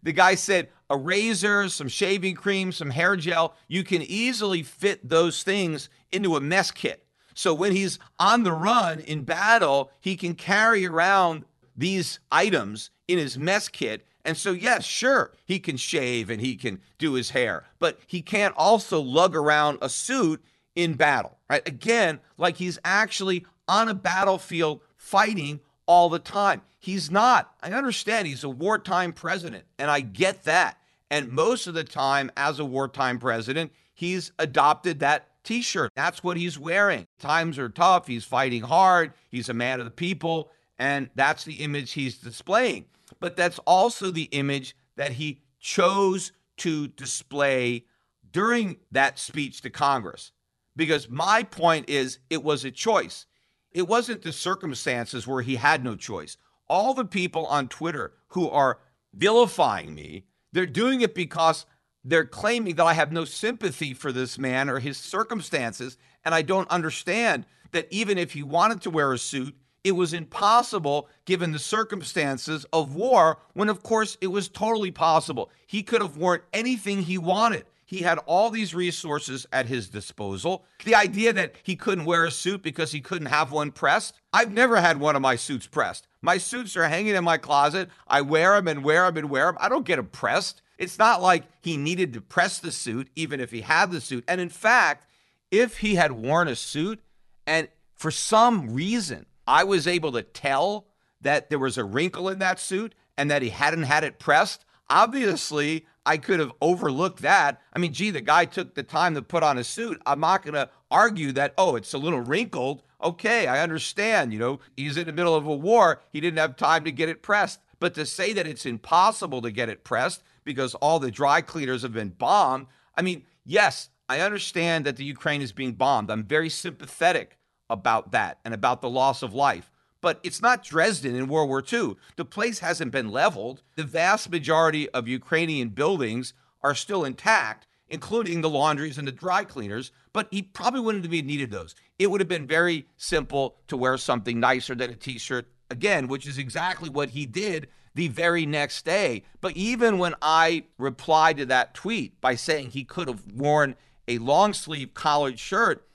[0.02, 5.08] The guy said, a razor, some shaving cream, some hair gel, you can easily fit
[5.08, 7.06] those things into a mess kit.
[7.34, 11.44] So when he's on the run in battle, he can carry around
[11.76, 16.56] these items in his mess kit and so, yes, sure, he can shave and he
[16.56, 20.42] can do his hair, but he can't also lug around a suit
[20.74, 21.66] in battle, right?
[21.68, 26.62] Again, like he's actually on a battlefield fighting all the time.
[26.78, 27.54] He's not.
[27.62, 30.78] I understand he's a wartime president, and I get that.
[31.10, 35.92] And most of the time, as a wartime president, he's adopted that t shirt.
[35.94, 37.06] That's what he's wearing.
[37.18, 38.06] Times are tough.
[38.06, 39.12] He's fighting hard.
[39.30, 40.50] He's a man of the people.
[40.78, 42.86] And that's the image he's displaying
[43.24, 47.86] but that's also the image that he chose to display
[48.30, 50.32] during that speech to Congress.
[50.76, 53.24] Because my point is, it was a choice.
[53.72, 56.36] It wasn't the circumstances where he had no choice.
[56.68, 58.80] All the people on Twitter who are
[59.14, 61.64] vilifying me, they're doing it because
[62.04, 65.96] they're claiming that I have no sympathy for this man or his circumstances.
[66.26, 70.14] And I don't understand that even if he wanted to wear a suit, it was
[70.14, 75.50] impossible given the circumstances of war, when of course it was totally possible.
[75.66, 77.66] He could have worn anything he wanted.
[77.84, 80.64] He had all these resources at his disposal.
[80.84, 84.50] The idea that he couldn't wear a suit because he couldn't have one pressed, I've
[84.50, 86.08] never had one of my suits pressed.
[86.22, 87.90] My suits are hanging in my closet.
[88.08, 89.58] I wear them and wear them and wear them.
[89.60, 90.62] I don't get them pressed.
[90.78, 94.24] It's not like he needed to press the suit, even if he had the suit.
[94.26, 95.06] And in fact,
[95.50, 97.00] if he had worn a suit
[97.46, 100.86] and for some reason I was able to tell
[101.20, 104.64] that there was a wrinkle in that suit and that he hadn't had it pressed,
[104.90, 107.60] obviously I could have overlooked that.
[107.72, 110.00] I mean, gee, the guy took the time to put on a suit.
[110.04, 112.82] I'm not going to argue that, oh, it's a little wrinkled.
[113.02, 114.32] Okay, I understand.
[114.32, 116.02] You know, he's in the middle of a war.
[116.12, 117.60] He didn't have time to get it pressed.
[117.80, 121.82] But to say that it's impossible to get it pressed because all the dry cleaners
[121.82, 122.66] have been bombed,
[122.96, 126.10] I mean, yes, I understand that the Ukraine is being bombed.
[126.10, 127.38] I'm very sympathetic
[127.70, 129.70] about that and about the loss of life.
[130.00, 131.96] But it's not Dresden in World War II.
[132.16, 133.62] The place hasn't been leveled.
[133.76, 139.44] The vast majority of Ukrainian buildings are still intact, including the laundries and the dry
[139.44, 139.92] cleaners.
[140.12, 141.74] But he probably wouldn't have needed those.
[141.98, 146.06] It would have been very simple to wear something nicer than a t shirt, again,
[146.06, 149.22] which is exactly what he did the very next day.
[149.40, 154.18] But even when I replied to that tweet by saying he could have worn a
[154.18, 155.86] long sleeve collared shirt,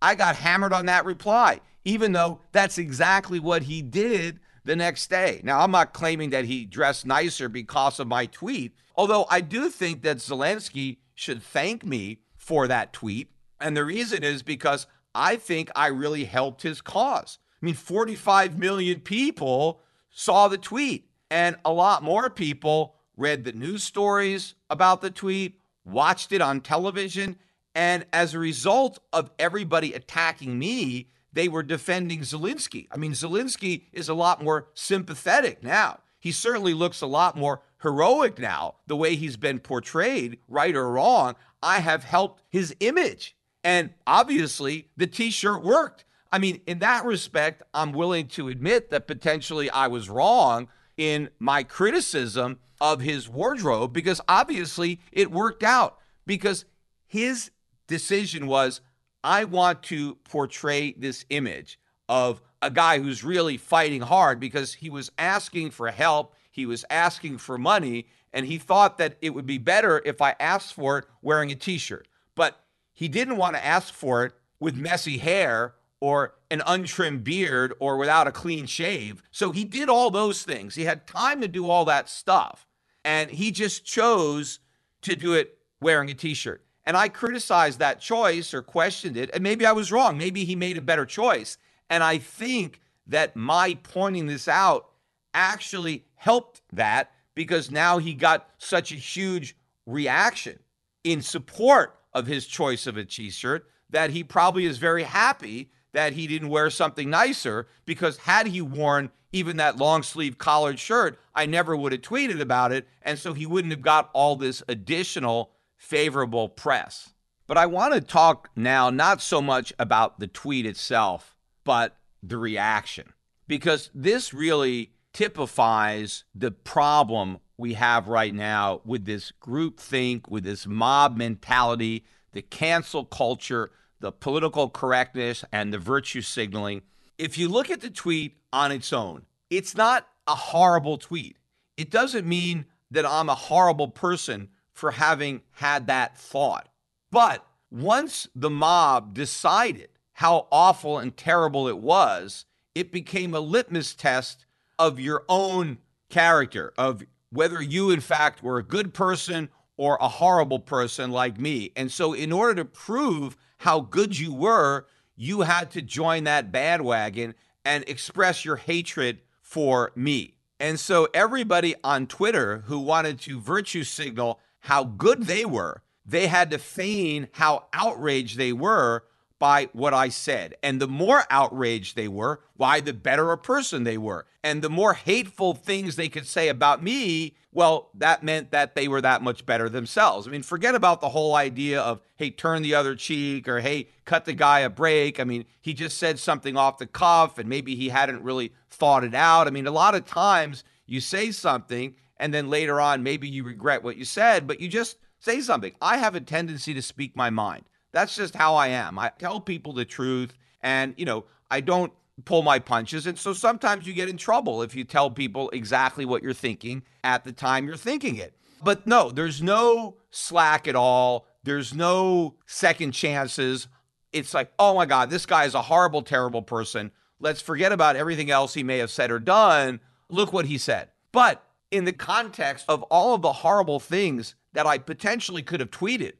[0.00, 5.08] I got hammered on that reply, even though that's exactly what he did the next
[5.08, 5.40] day.
[5.42, 9.70] Now, I'm not claiming that he dressed nicer because of my tweet, although I do
[9.70, 13.30] think that Zelensky should thank me for that tweet.
[13.60, 17.38] And the reason is because I think I really helped his cause.
[17.60, 19.80] I mean, 45 million people
[20.10, 25.60] saw the tweet, and a lot more people read the news stories about the tweet,
[25.84, 27.36] watched it on television,
[27.78, 32.88] and as a result of everybody attacking me, they were defending Zelensky.
[32.90, 36.00] I mean, Zelensky is a lot more sympathetic now.
[36.18, 40.90] He certainly looks a lot more heroic now, the way he's been portrayed, right or
[40.90, 41.36] wrong.
[41.62, 43.36] I have helped his image.
[43.62, 46.04] And obviously, the t shirt worked.
[46.32, 50.66] I mean, in that respect, I'm willing to admit that potentially I was wrong
[50.96, 56.64] in my criticism of his wardrobe because obviously it worked out because
[57.06, 57.52] his
[57.88, 58.80] decision was
[59.24, 64.90] I want to portray this image of a guy who's really fighting hard because he
[64.90, 69.46] was asking for help, he was asking for money, and he thought that it would
[69.46, 72.06] be better if I asked for it wearing a t shirt.
[72.34, 72.60] But
[72.92, 77.96] he didn't want to ask for it with messy hair or an untrimmed beard or
[77.96, 79.22] without a clean shave.
[79.30, 80.74] So he did all those things.
[80.74, 82.66] He had time to do all that stuff.
[83.04, 84.60] And he just chose
[85.02, 86.64] to do it wearing a t shirt.
[86.88, 89.28] And I criticized that choice or questioned it.
[89.34, 90.16] And maybe I was wrong.
[90.16, 91.58] Maybe he made a better choice.
[91.90, 94.88] And I think that my pointing this out
[95.34, 100.60] actually helped that because now he got such a huge reaction
[101.04, 105.70] in support of his choice of a t shirt that he probably is very happy
[105.92, 110.78] that he didn't wear something nicer because had he worn even that long sleeve collared
[110.78, 112.88] shirt, I never would have tweeted about it.
[113.02, 117.14] And so he wouldn't have got all this additional favorable press.
[117.46, 122.36] But I want to talk now not so much about the tweet itself, but the
[122.36, 123.14] reaction,
[123.46, 130.44] because this really typifies the problem we have right now with this group think, with
[130.44, 133.70] this mob mentality, the cancel culture,
[134.00, 136.82] the political correctness, and the virtue signaling.
[137.16, 141.36] If you look at the tweet on its own, it's not a horrible tweet.
[141.76, 146.68] It doesn't mean that I'm a horrible person for having had that thought.
[147.10, 152.44] But once the mob decided how awful and terrible it was,
[152.76, 154.46] it became a litmus test
[154.78, 160.08] of your own character, of whether you, in fact, were a good person or a
[160.08, 161.72] horrible person like me.
[161.74, 166.52] And so, in order to prove how good you were, you had to join that
[166.52, 170.34] bandwagon and express your hatred for me.
[170.60, 175.82] And so, everybody on Twitter who wanted to virtue signal how good they were.
[176.04, 179.04] They had to feign how outraged they were
[179.38, 180.54] by what I said.
[180.62, 184.26] And the more outraged they were, why, the better a person they were.
[184.42, 188.88] And the more hateful things they could say about me, well, that meant that they
[188.88, 190.26] were that much better themselves.
[190.26, 193.88] I mean, forget about the whole idea of, hey, turn the other cheek or, hey,
[194.04, 195.20] cut the guy a break.
[195.20, 199.04] I mean, he just said something off the cuff and maybe he hadn't really thought
[199.04, 199.46] it out.
[199.46, 203.44] I mean, a lot of times you say something and then later on maybe you
[203.44, 205.72] regret what you said, but you just say something.
[205.80, 207.64] I have a tendency to speak my mind.
[207.92, 208.98] That's just how I am.
[208.98, 211.92] I tell people the truth and, you know, I don't
[212.24, 213.06] pull my punches.
[213.06, 216.82] And so sometimes you get in trouble if you tell people exactly what you're thinking
[217.04, 218.34] at the time you're thinking it.
[218.62, 221.26] But no, there's no slack at all.
[221.44, 223.68] There's no second chances.
[224.12, 226.90] It's like, oh my God, this guy is a horrible, terrible person.
[227.20, 229.80] Let's forget about everything else he may have said or done.
[230.08, 230.88] Look what he said.
[231.12, 235.70] But in the context of all of the horrible things that I potentially could have
[235.70, 236.14] tweeted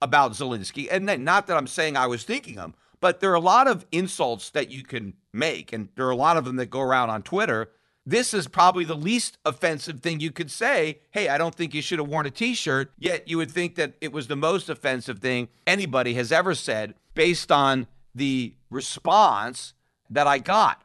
[0.00, 0.88] about Zelensky.
[0.90, 3.66] And then, not that I'm saying I was thinking them, but there are a lot
[3.66, 6.80] of insults that you can make, and there are a lot of them that go
[6.80, 7.70] around on Twitter.
[8.04, 11.00] This is probably the least offensive thing you could say.
[11.10, 12.92] Hey, I don't think you should have worn a t shirt.
[12.98, 16.94] Yet you would think that it was the most offensive thing anybody has ever said
[17.14, 19.74] based on the response
[20.10, 20.82] that I got.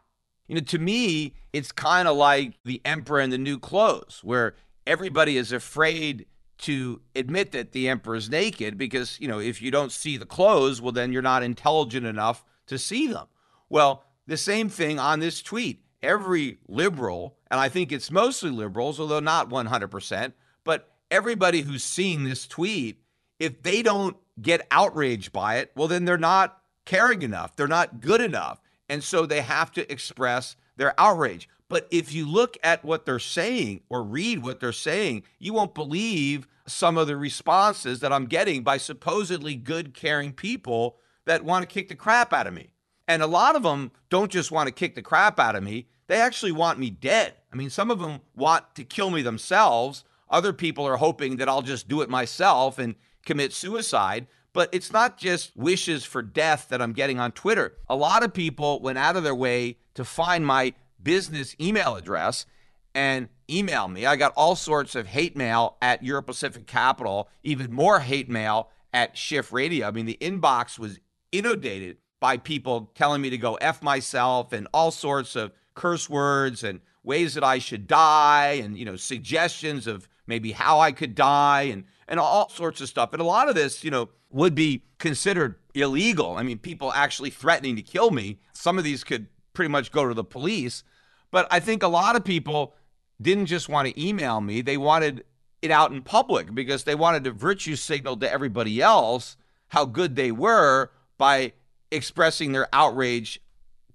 [0.48, 4.56] You know, to me, it's kind of like the emperor in the new clothes, where
[4.86, 6.26] everybody is afraid
[6.60, 10.82] to admit that the emperor's naked because, you know, if you don't see the clothes,
[10.82, 13.28] well, then you're not intelligent enough to see them.
[13.70, 15.84] Well, the same thing on this tweet.
[16.02, 20.34] Every liberal, and I think it's mostly liberals, although not 100%,
[20.64, 23.02] but everybody who's seeing this tweet,
[23.40, 27.56] if they don't get outraged by it, well, then they're not caring enough.
[27.56, 28.62] They're not good enough.
[28.90, 31.50] And so they have to express their outrage.
[31.70, 35.76] But if you look at what they're saying or read what they're saying, you won't
[35.76, 41.64] believe some of the responses that I'm getting by supposedly good, caring people that want
[41.64, 42.74] to kick the crap out of me.
[43.08, 45.88] And a lot of them don't just want to kick the crap out of me,
[46.08, 47.34] they actually want me dead.
[47.52, 50.04] I mean, some of them want to kill me themselves.
[50.30, 54.28] Other people are hoping that I'll just do it myself and commit suicide.
[54.54, 57.76] But it's not just wishes for death that I'm getting on Twitter.
[57.88, 62.46] A lot of people went out of their way to find my business email address
[62.94, 64.06] and email me.
[64.06, 68.70] I got all sorts of hate mail at Euro Pacific Capital, even more hate mail
[68.94, 69.88] at Schiff Radio.
[69.88, 71.00] I mean, the inbox was
[71.32, 76.64] inundated by people telling me to go F myself and all sorts of curse words
[76.64, 81.16] and ways that I should die and, you know, suggestions of maybe how I could
[81.16, 83.14] die and, and all sorts of stuff.
[83.14, 86.36] And a lot of this, you know, would be considered illegal.
[86.36, 88.40] I mean, people actually threatening to kill me.
[88.54, 89.28] Some of these could
[89.58, 90.84] pretty much go to the police.
[91.32, 92.76] But I think a lot of people
[93.20, 95.26] didn't just want to email me, they wanted
[95.64, 99.36] it out in public because they wanted to virtue signal to everybody else
[99.70, 101.54] how good they were by
[101.90, 103.42] expressing their outrage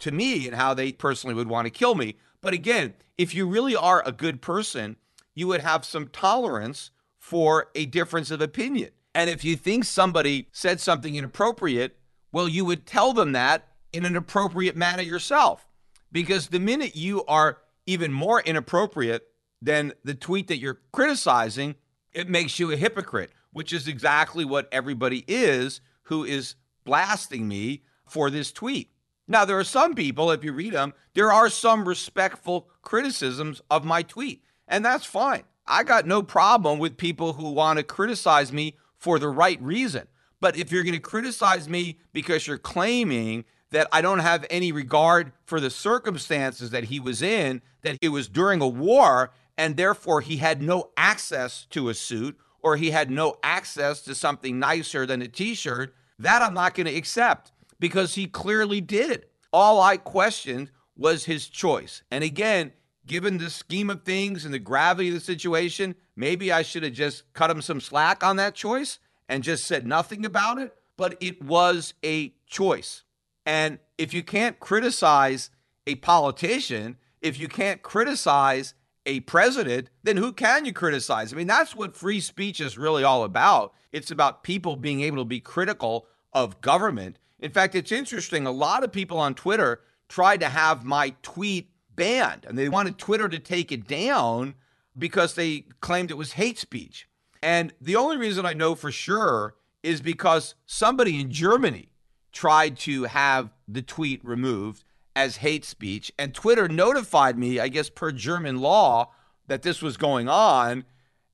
[0.00, 2.16] to me and how they personally would want to kill me.
[2.40, 4.96] But again, if you really are a good person,
[5.32, 6.90] you would have some tolerance
[7.20, 8.90] for a difference of opinion.
[9.14, 11.96] And if you think somebody said something inappropriate,
[12.32, 15.66] well, you would tell them that in an appropriate manner yourself.
[16.10, 19.26] Because the minute you are even more inappropriate
[19.60, 21.76] than the tweet that you're criticizing,
[22.12, 27.82] it makes you a hypocrite, which is exactly what everybody is who is blasting me
[28.06, 28.90] for this tweet.
[29.28, 33.84] Now, there are some people, if you read them, there are some respectful criticisms of
[33.84, 35.44] my tweet, and that's fine.
[35.66, 40.08] I got no problem with people who want to criticize me for the right reason.
[40.40, 44.72] But if you're going to criticize me because you're claiming that I don't have any
[44.72, 49.76] regard for the circumstances that he was in, that it was during a war, and
[49.76, 54.58] therefore he had no access to a suit or he had no access to something
[54.58, 59.10] nicer than a t shirt, that I'm not going to accept because he clearly did.
[59.10, 59.32] it.
[59.52, 62.02] All I questioned was his choice.
[62.10, 62.72] And again,
[63.06, 66.92] given the scheme of things and the gravity of the situation, maybe I should have
[66.92, 68.98] just cut him some slack on that choice
[69.28, 70.74] and just said nothing about it.
[70.96, 73.02] But it was a choice.
[73.44, 75.50] And if you can't criticize
[75.86, 78.74] a politician, if you can't criticize
[79.04, 81.32] a president, then who can you criticize?
[81.32, 83.74] I mean, that's what free speech is really all about.
[83.90, 87.18] It's about people being able to be critical of government.
[87.40, 88.46] In fact, it's interesting.
[88.46, 92.98] A lot of people on Twitter tried to have my tweet banned, and they wanted
[92.98, 94.54] Twitter to take it down
[94.96, 97.08] because they claimed it was hate speech.
[97.42, 101.91] And the only reason I know for sure is because somebody in Germany
[102.32, 106.12] tried to have the tweet removed as hate speech.
[106.18, 109.12] And Twitter notified me, I guess per German law,
[109.46, 110.84] that this was going on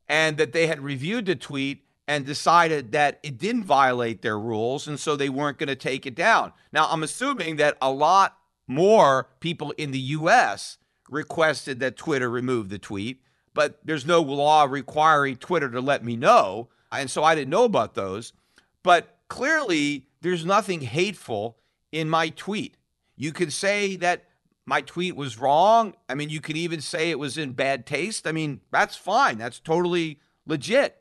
[0.09, 4.89] and that they had reviewed the tweet and decided that it didn't violate their rules.
[4.89, 6.53] And so they weren't going to take it down.
[6.73, 10.79] Now, I'm assuming that a lot more people in the US
[11.11, 13.23] requested that Twitter remove the tweet,
[13.55, 16.69] but there's no law requiring Twitter to let me know.
[16.91, 18.33] And so I didn't know about those.
[18.83, 21.59] But clearly, there's nothing hateful
[21.93, 22.77] in my tweet.
[23.17, 24.25] You could say that
[24.67, 25.95] my tweet was wrong.
[26.09, 28.27] I mean, you could even say it was in bad taste.
[28.27, 29.39] I mean, that's fine.
[29.39, 30.97] That's totally legit.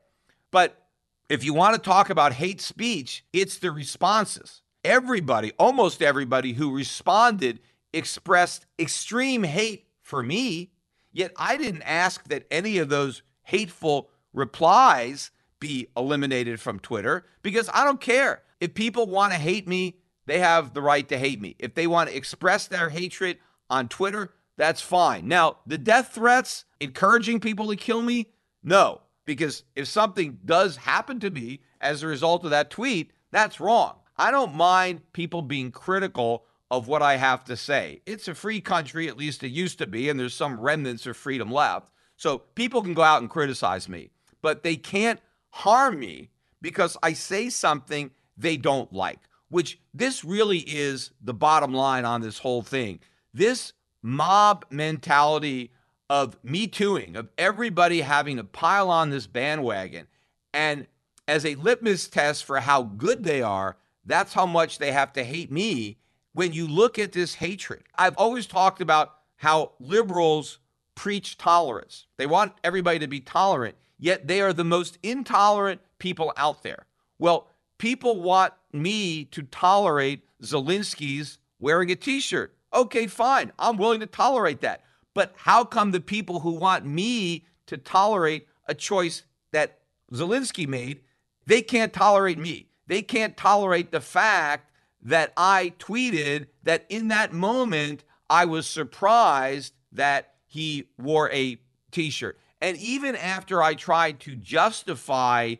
[0.50, 0.86] But
[1.28, 4.62] if you want to talk about hate speech, it's the responses.
[4.84, 7.60] Everybody, almost everybody who responded
[7.92, 10.70] expressed extreme hate for me,
[11.12, 17.68] yet I didn't ask that any of those hateful replies be eliminated from Twitter because
[17.74, 18.42] I don't care.
[18.60, 21.56] If people want to hate me, they have the right to hate me.
[21.58, 23.38] If they want to express their hatred
[23.70, 25.28] on Twitter, that's fine.
[25.28, 28.32] Now, the death threats, encouraging people to kill me,
[28.62, 33.60] no, because if something does happen to me as a result of that tweet, that's
[33.60, 33.94] wrong.
[34.16, 38.02] I don't mind people being critical of what I have to say.
[38.04, 41.16] It's a free country, at least it used to be, and there's some remnants of
[41.16, 41.90] freedom left.
[42.16, 44.10] So people can go out and criticize me,
[44.42, 46.30] but they can't harm me
[46.60, 49.18] because I say something they don't like,
[49.48, 53.00] which this really is the bottom line on this whole thing.
[53.34, 53.72] This
[54.02, 55.72] mob mentality
[56.08, 60.06] of me tooing, of everybody having to pile on this bandwagon,
[60.52, 60.86] And
[61.26, 65.24] as a litmus test for how good they are, that's how much they have to
[65.24, 65.98] hate me
[66.32, 67.82] when you look at this hatred.
[67.96, 70.58] I've always talked about how liberals
[70.94, 72.06] preach tolerance.
[72.16, 76.86] They want everybody to be tolerant, yet they are the most intolerant people out there.
[77.18, 77.48] Well,
[77.78, 82.54] people want me to tolerate Zelensky's wearing a t shirt.
[82.72, 83.52] Okay, fine.
[83.58, 84.82] I'm willing to tolerate that.
[85.14, 89.22] But how come the people who want me to tolerate a choice
[89.52, 89.78] that
[90.12, 91.00] Zelensky made,
[91.46, 92.68] they can't tolerate me?
[92.86, 94.70] They can't tolerate the fact
[95.02, 101.58] that I tweeted that in that moment I was surprised that he wore a
[101.90, 102.38] t shirt.
[102.60, 105.56] And even after I tried to justify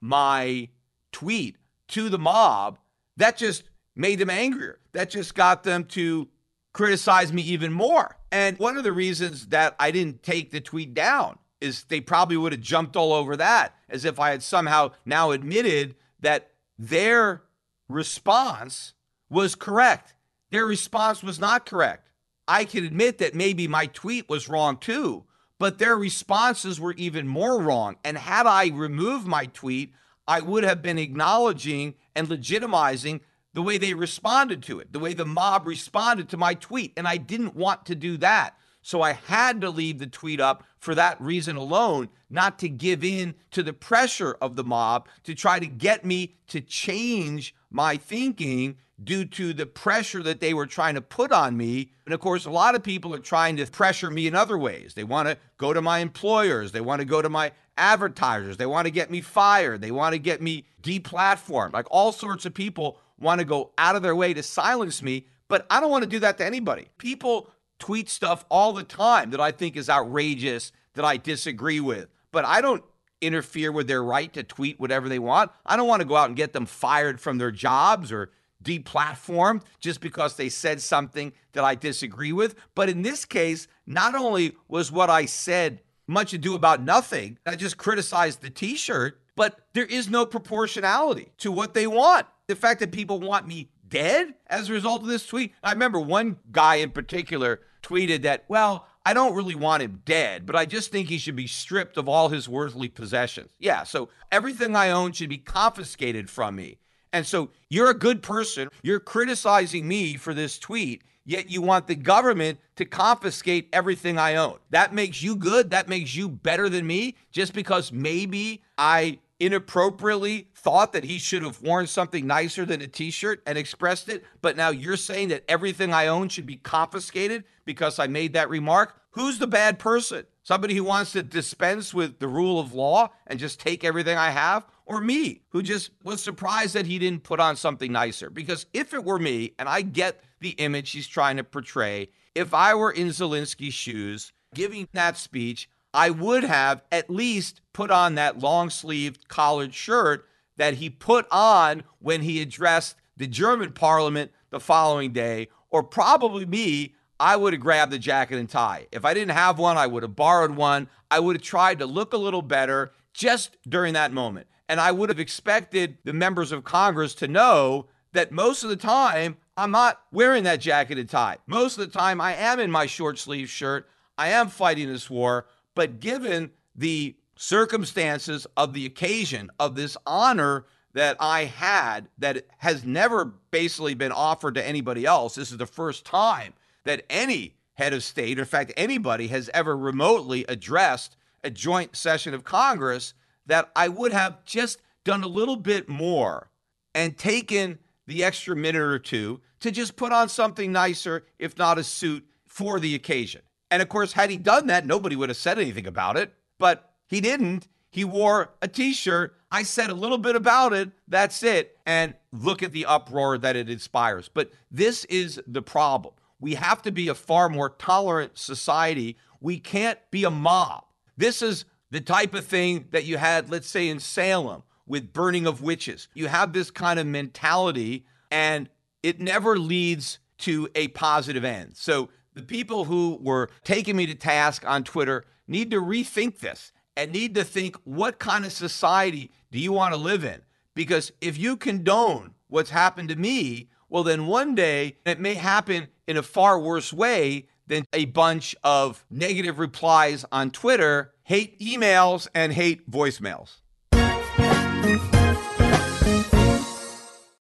[0.00, 0.68] my
[1.14, 1.56] tweet
[1.88, 2.78] to the mob,
[3.16, 3.62] that just
[3.94, 4.80] made them angrier.
[4.92, 6.28] That just got them to
[6.72, 8.16] criticize me even more.
[8.32, 12.36] And one of the reasons that I didn't take the tweet down is they probably
[12.36, 17.44] would have jumped all over that as if I had somehow now admitted that their
[17.88, 18.94] response
[19.30, 20.14] was correct.
[20.50, 22.10] Their response was not correct.
[22.48, 25.24] I can admit that maybe my tweet was wrong too,
[25.58, 27.96] but their responses were even more wrong.
[28.04, 29.94] And had I removed my tweet,
[30.26, 33.20] I would have been acknowledging and legitimizing
[33.52, 36.92] the way they responded to it, the way the mob responded to my tweet.
[36.96, 38.56] And I didn't want to do that.
[38.82, 43.02] So I had to leave the tweet up for that reason alone, not to give
[43.02, 47.96] in to the pressure of the mob to try to get me to change my
[47.96, 51.92] thinking due to the pressure that they were trying to put on me.
[52.04, 54.94] And of course, a lot of people are trying to pressure me in other ways.
[54.94, 58.66] They want to go to my employers, they want to go to my advertisers, they
[58.66, 61.72] want to get me fired, they want to get me deplatformed.
[61.72, 65.26] Like all sorts of people want to go out of their way to silence me,
[65.48, 66.88] but I don't want to do that to anybody.
[66.98, 72.08] People tweet stuff all the time that I think is outrageous, that I disagree with,
[72.32, 72.84] but I don't
[73.20, 75.50] interfere with their right to tweet whatever they want.
[75.64, 78.30] I don't want to go out and get them fired from their jobs or
[78.62, 82.54] deplatformed just because they said something that I disagree with.
[82.74, 87.56] But in this case, not only was what I said much ado about nothing, I
[87.56, 92.26] just criticized the t shirt, but there is no proportionality to what they want.
[92.46, 95.52] The fact that people want me dead as a result of this tweet.
[95.62, 100.46] I remember one guy in particular tweeted that, well, I don't really want him dead,
[100.46, 103.52] but I just think he should be stripped of all his worldly possessions.
[103.58, 106.78] Yeah, so everything I own should be confiscated from me.
[107.12, 108.68] And so you're a good person.
[108.82, 114.36] You're criticizing me for this tweet, yet you want the government to confiscate everything I
[114.36, 114.58] own.
[114.70, 115.70] That makes you good.
[115.70, 121.42] That makes you better than me just because maybe I inappropriately thought that he should
[121.42, 125.42] have worn something nicer than a t-shirt and expressed it but now you're saying that
[125.48, 130.24] everything i own should be confiscated because i made that remark who's the bad person
[130.44, 134.30] somebody who wants to dispense with the rule of law and just take everything i
[134.30, 138.66] have or me who just was surprised that he didn't put on something nicer because
[138.72, 142.74] if it were me and i get the image he's trying to portray if i
[142.74, 148.40] were in zelensky's shoes giving that speech I would have at least put on that
[148.40, 150.26] long sleeved collared shirt
[150.56, 156.46] that he put on when he addressed the German parliament the following day, or probably
[156.46, 158.88] me, I would have grabbed the jacket and tie.
[158.90, 160.88] If I didn't have one, I would have borrowed one.
[161.12, 164.48] I would have tried to look a little better just during that moment.
[164.68, 168.76] And I would have expected the members of Congress to know that most of the
[168.76, 171.38] time, I'm not wearing that jacket and tie.
[171.46, 173.88] Most of the time, I am in my short sleeve shirt.
[174.16, 175.46] I am fighting this war.
[175.74, 182.84] But given the circumstances of the occasion of this honor that I had that has
[182.84, 186.54] never basically been offered to anybody else, this is the first time
[186.84, 192.32] that any head of state, in fact, anybody has ever remotely addressed a joint session
[192.32, 193.14] of Congress,
[193.46, 196.50] that I would have just done a little bit more
[196.94, 201.78] and taken the extra minute or two to just put on something nicer, if not
[201.78, 203.42] a suit, for the occasion.
[203.70, 206.32] And of course, had he done that, nobody would have said anything about it.
[206.58, 207.68] But he didn't.
[207.90, 209.36] He wore a t shirt.
[209.50, 210.90] I said a little bit about it.
[211.08, 211.78] That's it.
[211.86, 214.28] And look at the uproar that it inspires.
[214.28, 216.14] But this is the problem.
[216.40, 219.16] We have to be a far more tolerant society.
[219.40, 220.84] We can't be a mob.
[221.16, 221.64] This is
[221.94, 226.08] the type of thing that you had, let's say, in Salem with burning of witches.
[226.12, 228.68] You have this kind of mentality, and
[229.04, 231.76] it never leads to a positive end.
[231.76, 236.72] So the people who were taking me to task on Twitter need to rethink this
[236.96, 240.40] and need to think what kind of society do you want to live in?
[240.74, 245.86] Because if you condone what's happened to me, well, then one day it may happen
[246.08, 252.28] in a far worse way than a bunch of negative replies on Twitter, hate emails
[252.34, 253.56] and hate voicemails.